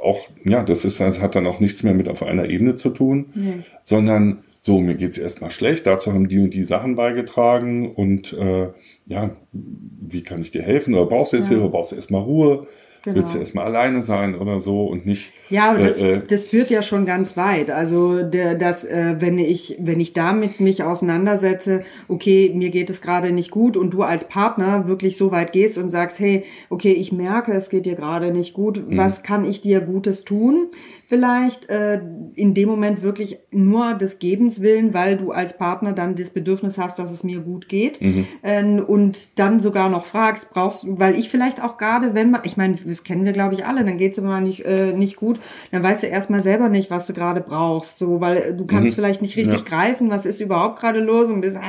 [0.03, 2.91] auch, ja, das ist, das hat dann auch nichts mehr mit auf einer Ebene zu
[2.91, 3.61] tun, nee.
[3.83, 8.69] sondern so, mir geht's erstmal schlecht, dazu haben die und die Sachen beigetragen und äh,
[9.07, 10.95] ja, wie kann ich dir helfen?
[10.95, 11.57] Oder brauchst du jetzt ja.
[11.57, 12.67] Hilfe, brauchst du erstmal Ruhe?
[13.05, 13.17] Genau.
[13.17, 15.33] Willst du erstmal alleine sein oder so und nicht.
[15.51, 17.71] Ja, aber das, äh, das führt ja schon ganz weit.
[17.71, 23.01] Also der, das, äh, wenn ich, wenn ich damit mich auseinandersetze, okay, mir geht es
[23.01, 26.93] gerade nicht gut und du als Partner wirklich so weit gehst und sagst, hey, okay,
[26.93, 28.97] ich merke, es geht dir gerade nicht gut, mhm.
[28.97, 30.69] was kann ich dir Gutes tun?
[31.09, 32.03] Vielleicht äh,
[32.35, 36.77] in dem Moment wirklich nur des Gebens willen, weil du als Partner dann das Bedürfnis
[36.77, 38.27] hast, dass es mir gut geht mhm.
[38.43, 42.43] äh, und dann sogar noch fragst, brauchst du, weil ich vielleicht auch gerade, wenn man,
[42.45, 45.41] ich meine, das kennen wir glaube ich alle, dann geht's immer nicht äh, nicht gut,
[45.73, 48.95] dann weißt du erstmal selber nicht, was du gerade brauchst, so, weil du kannst mhm.
[48.95, 49.67] vielleicht nicht richtig ja.
[49.67, 51.61] greifen, was ist überhaupt gerade los und bist äh,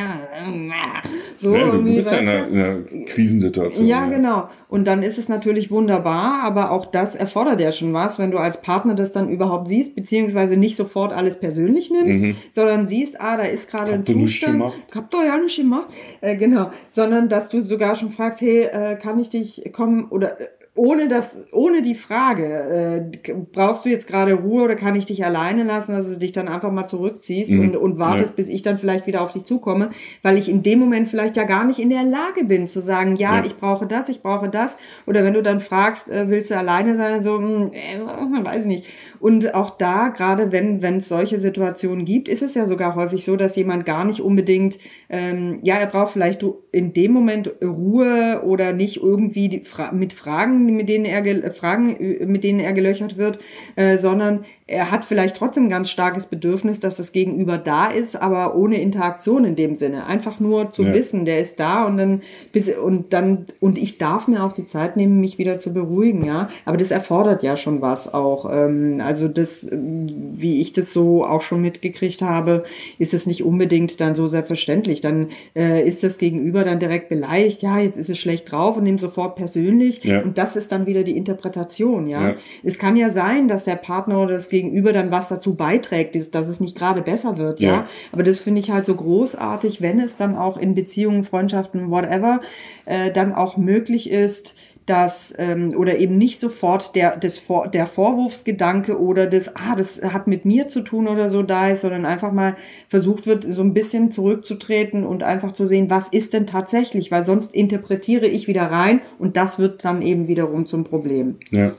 [1.38, 3.86] so ja, du bist ja in einer, in einer Krisensituation.
[3.86, 4.50] Ja, ja, genau.
[4.68, 8.38] Und dann ist es natürlich wunderbar, aber auch das erfordert ja schon was, wenn du
[8.38, 12.36] als Partner das dann überhaupt siehst, beziehungsweise nicht sofort alles persönlich nimmst, mhm.
[12.52, 14.64] sondern siehst, ah, da ist gerade ein Zustand.
[14.88, 15.88] Ich hab doch ja nicht gemacht.
[16.22, 16.72] Äh, genau.
[16.92, 20.38] Sondern, dass du sogar schon fragst, hey, äh, kann ich dich kommen oder
[20.80, 25.26] ohne das, ohne die Frage, äh, brauchst du jetzt gerade Ruhe oder kann ich dich
[25.26, 27.62] alleine lassen, dass du dich dann einfach mal zurückziehst mhm.
[27.62, 28.36] und, und wartest, ja.
[28.38, 29.90] bis ich dann vielleicht wieder auf dich zukomme,
[30.24, 33.18] weil ich in dem Moment vielleicht ja gar nicht in der Lage bin zu sagen,
[33.18, 33.44] ja, ja.
[33.46, 34.78] ich brauche das, ich brauche das.
[35.06, 38.66] Oder wenn du dann fragst, äh, willst du alleine sein, so, mh, hm, äh, weiß
[38.66, 38.86] nicht.
[39.20, 43.26] Und auch da, gerade wenn wenn es solche Situationen gibt, ist es ja sogar häufig
[43.26, 44.78] so, dass jemand gar nicht unbedingt,
[45.10, 50.69] ähm, ja, er braucht vielleicht in dem Moment Ruhe oder nicht irgendwie die, mit Fragen
[50.76, 51.96] mit denen er Fragen,
[52.32, 53.40] mit denen er gelöchert wird,
[53.76, 58.16] äh, sondern er hat vielleicht trotzdem ein ganz starkes Bedürfnis, dass das Gegenüber da ist,
[58.16, 60.06] aber ohne Interaktion in dem Sinne.
[60.06, 60.94] Einfach nur zu ja.
[60.94, 64.66] wissen, der ist da und dann bis und dann und ich darf mir auch die
[64.66, 66.50] Zeit nehmen, mich wieder zu beruhigen, ja.
[66.66, 68.48] Aber das erfordert ja schon was auch.
[68.52, 72.64] Ähm, also das, wie ich das so auch schon mitgekriegt habe,
[73.00, 75.02] ist es nicht unbedingt dann so selbstverständlich.
[75.02, 78.84] Dann äh, ist das Gegenüber dann direkt beleidigt, ja, jetzt ist es schlecht drauf und
[78.84, 80.04] nimmt sofort persönlich.
[80.04, 80.22] Ja.
[80.22, 82.30] Und das ist dann wieder die Interpretation, ja.
[82.30, 82.36] ja.
[82.64, 86.36] Es kann ja sein, dass der Partner oder das Gegenüber Gegenüber dann was dazu beiträgt,
[86.36, 87.70] dass es nicht gerade besser wird, ja.
[87.70, 87.86] ja?
[88.12, 92.42] Aber das finde ich halt so großartig, wenn es dann auch in Beziehungen, Freundschaften, whatever,
[92.86, 94.56] äh, dann auch möglich ist,
[94.90, 100.02] dass ähm, oder eben nicht sofort der des Vor der Vorwurfsgedanke oder das ah das
[100.02, 102.58] hat mit mir zu tun oder so da ist, sondern einfach mal
[102.88, 107.24] versucht wird so ein bisschen zurückzutreten und einfach zu sehen, was ist denn tatsächlich, weil
[107.24, 111.36] sonst interpretiere ich wieder rein und das wird dann eben wiederum zum Problem.
[111.52, 111.74] Ja,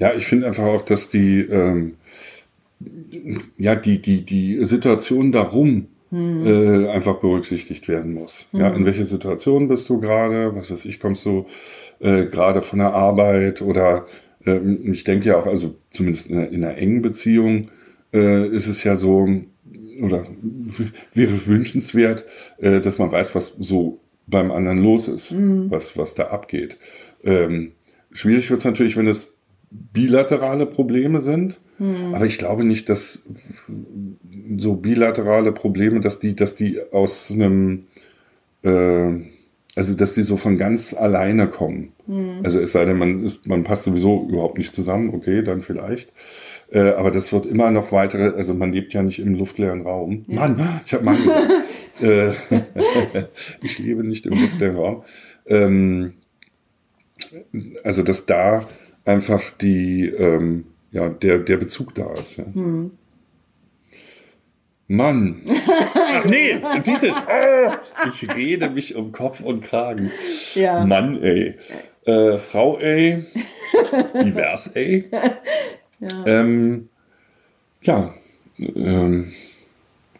[0.00, 1.96] ja, ich finde einfach auch, dass die ähm,
[3.58, 6.46] ja, die, die, die Situation darum hm.
[6.46, 8.48] äh, einfach berücksichtigt werden muss.
[8.52, 8.60] Hm.
[8.60, 10.54] Ja, in welcher Situation bist du gerade?
[10.54, 11.46] Was weiß ich, kommst du
[12.00, 14.06] äh, gerade von der Arbeit oder
[14.44, 17.70] äh, ich denke ja auch, also zumindest in einer, in einer engen Beziehung
[18.12, 19.28] äh, ist es ja so,
[20.02, 20.26] oder
[21.14, 22.24] wäre wünschenswert,
[22.58, 25.70] äh, dass man weiß, was so beim anderen los ist, mhm.
[25.70, 26.78] was, was da abgeht.
[27.24, 27.72] Ähm,
[28.12, 29.39] schwierig wird es natürlich, wenn es
[29.70, 31.60] bilaterale Probleme sind.
[31.78, 32.14] Hm.
[32.14, 33.24] Aber ich glaube nicht, dass
[34.56, 37.86] so bilaterale Probleme, dass die, dass die aus einem,
[38.62, 39.12] äh,
[39.76, 41.92] also dass die so von ganz alleine kommen.
[42.06, 42.40] Hm.
[42.42, 46.12] Also es sei denn, man ist, man passt sowieso überhaupt nicht zusammen, okay, dann vielleicht.
[46.70, 50.24] Äh, aber das wird immer noch weitere, also man lebt ja nicht im luftleeren Raum.
[50.28, 50.40] Ja.
[50.40, 51.18] Mann, ich habe Mann
[52.00, 52.32] äh,
[53.62, 55.02] ich lebe nicht im luftleeren Raum.
[55.46, 56.14] Ähm,
[57.84, 58.66] also dass da
[59.10, 62.36] einfach die, ähm, ja, der, der Bezug da ist.
[62.36, 62.44] Ja.
[62.52, 62.92] Hm.
[64.88, 65.42] Mann,
[65.94, 67.72] Ach nee, siehst du, oh,
[68.12, 70.10] ich rede mich um Kopf und Kragen.
[70.54, 70.84] Ja.
[70.84, 71.54] Mann, ey.
[72.06, 73.24] Äh, Frau, ey.
[74.14, 75.08] Divers, ey.
[76.00, 76.26] Ja.
[76.26, 76.88] Ähm,
[77.82, 78.14] ja.
[78.58, 79.30] Ähm,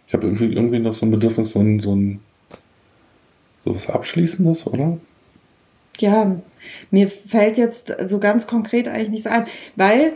[0.06, 2.20] ich habe irgendwie, irgendwie noch so ein Bedürfnis, so ein, so ein
[3.64, 4.98] so was Abschließendes, oder?
[6.00, 6.36] Ja,
[6.90, 9.46] mir fällt jetzt so ganz konkret eigentlich nichts ein,
[9.76, 10.12] weil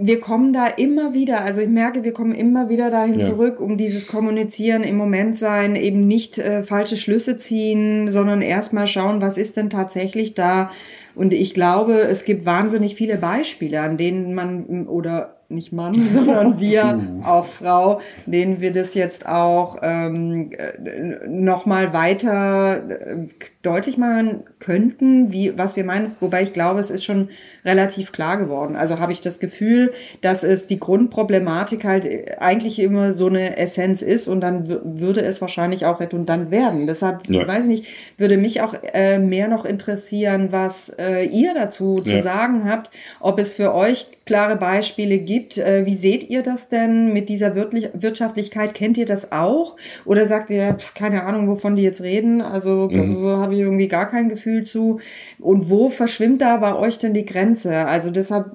[0.00, 3.26] wir kommen da immer wieder, also ich merke, wir kommen immer wieder dahin ja.
[3.26, 8.86] zurück, um dieses Kommunizieren im Moment sein, eben nicht äh, falsche Schlüsse ziehen, sondern erstmal
[8.86, 10.70] schauen, was ist denn tatsächlich da.
[11.16, 16.60] Und ich glaube, es gibt wahnsinnig viele Beispiele, an denen man oder nicht Mann, sondern
[16.60, 23.28] wir, auch Frau, denen wir das jetzt auch ähm, äh, nochmal weiter äh,
[23.62, 26.16] deutlich machen könnten, wie, was wir meinen.
[26.20, 27.30] Wobei ich glaube, es ist schon
[27.64, 28.76] relativ klar geworden.
[28.76, 32.06] Also habe ich das Gefühl, dass es die Grundproblematik halt
[32.40, 36.86] eigentlich immer so eine Essenz ist und dann würde es wahrscheinlich auch redundant werden.
[36.86, 37.46] Deshalb, ja.
[37.48, 37.86] weiß nicht,
[38.16, 42.16] würde mich auch äh, mehr noch interessieren, was äh, ihr dazu ja.
[42.16, 42.90] zu sagen habt,
[43.20, 45.56] ob es für euch klare Beispiele gibt.
[45.56, 48.74] Äh, wie seht ihr das denn mit dieser Wirtschaftlichkeit?
[48.74, 49.76] Kennt ihr das auch?
[50.04, 52.42] Oder sagt ihr, pf, keine Ahnung, wovon die jetzt reden?
[52.42, 53.26] Also mhm.
[53.26, 55.00] habe ich irgendwie gar kein Gefühl zu.
[55.38, 57.86] Und wo verschwimmt da bei euch denn die Grenze?
[57.86, 58.50] Also deshalb,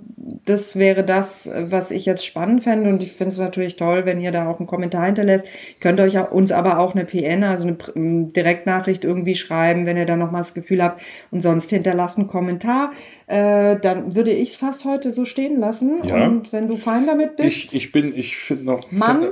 [0.46, 2.88] das wäre das, was ich jetzt spannend fände.
[2.88, 5.48] Und ich finde es natürlich toll, wenn ihr da auch einen Kommentar hinterlässt.
[5.80, 10.18] Könnt euch uns aber auch eine PN, also eine Direktnachricht irgendwie schreiben, wenn ihr da
[10.18, 11.02] nochmal das Gefühl habt.
[11.32, 12.92] Und sonst hinterlasst einen Kommentar.
[13.26, 15.63] Äh, dann würde ich es fast heute so stehen lassen.
[16.06, 16.28] Ja.
[16.28, 17.48] Und wenn du fein damit bist.
[17.48, 18.92] Ich, ich bin, ich finde noch.
[18.92, 19.28] Mann!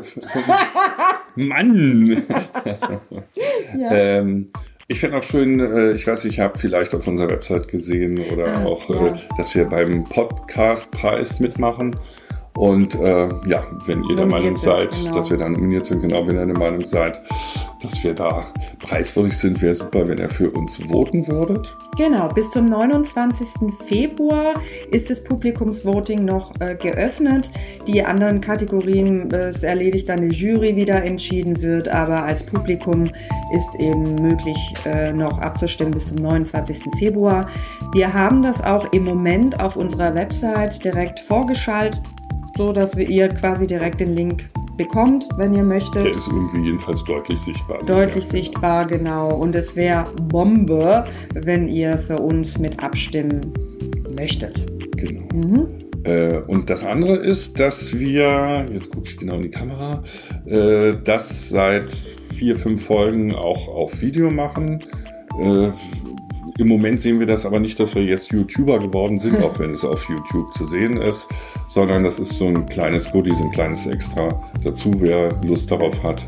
[1.36, 2.24] Mann!
[3.78, 3.92] ja.
[3.92, 4.48] ähm,
[4.88, 8.58] ich finde auch schön, äh, ich weiß, ich habe vielleicht auf unserer Website gesehen oder
[8.58, 9.08] ah, auch, ja.
[9.08, 11.96] Äh, dass wir beim Podcastpreis mitmachen.
[12.56, 15.16] Und äh, ja, wenn ihr der Meinung seid, genau.
[15.16, 17.20] dass wir da nominiert sind, genau, wenn ihr der Meinung seid,
[17.82, 18.44] dass wir da
[18.80, 21.76] preiswürdig sind, wäre super, wenn ihr für uns voten würdet.
[21.98, 23.48] Genau, bis zum 29.
[23.88, 24.54] Februar
[24.92, 27.50] ist das Publikumsvoting noch äh, geöffnet.
[27.88, 32.46] Die anderen Kategorien, äh, es erledigt dann eine Jury, wie da entschieden wird, aber als
[32.46, 33.06] Publikum
[33.56, 36.84] ist eben möglich, äh, noch abzustimmen bis zum 29.
[37.00, 37.48] Februar.
[37.94, 42.02] Wir haben das auch im Moment auf unserer Website direkt vorgeschaltet
[42.58, 44.46] so dass ihr quasi direkt den Link
[44.78, 46.06] bekommt, wenn ihr möchtet.
[46.06, 47.78] Der ist irgendwie jedenfalls deutlich sichtbar.
[47.86, 48.32] Deutlich ja.
[48.32, 49.36] sichtbar, genau.
[49.36, 53.42] Und es wäre Bombe, wenn ihr für uns mit abstimmen
[54.18, 54.66] möchtet.
[54.98, 55.28] Genau.
[55.34, 55.68] Mhm.
[56.04, 60.02] Äh, und das andere ist, dass wir, jetzt gucke ich genau in die Kamera,
[60.46, 61.90] äh, das seit
[62.34, 64.80] vier, fünf Folgen auch auf Video machen.
[65.40, 65.70] Äh,
[66.58, 69.72] im Moment sehen wir das aber nicht, dass wir jetzt YouTuber geworden sind, auch wenn
[69.72, 71.28] es auf YouTube zu sehen ist,
[71.68, 74.30] sondern das ist so ein kleines Goodie, so ein kleines Extra
[74.64, 76.26] dazu, wer Lust darauf hat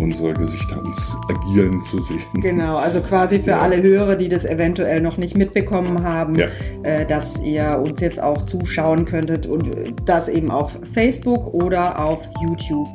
[0.00, 2.20] unsere Gesichter uns agieren zu sehen.
[2.34, 3.60] Genau, also quasi für ja.
[3.60, 6.48] alle Hörer, die das eventuell noch nicht mitbekommen haben, ja.
[6.82, 9.70] äh, dass ihr uns jetzt auch zuschauen könntet und
[10.04, 12.88] das eben auf Facebook oder auf YouTube.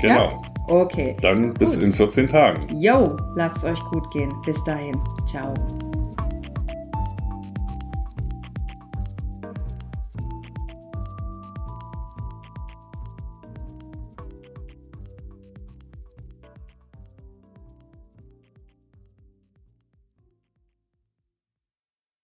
[0.00, 0.14] Genau.
[0.14, 0.42] Ja?
[0.66, 1.16] Okay.
[1.20, 1.82] Dann bis gut.
[1.82, 2.60] in 14 Tagen.
[2.80, 4.32] Jo, lasst es euch gut gehen.
[4.46, 4.96] Bis dahin.
[5.26, 5.52] Ciao.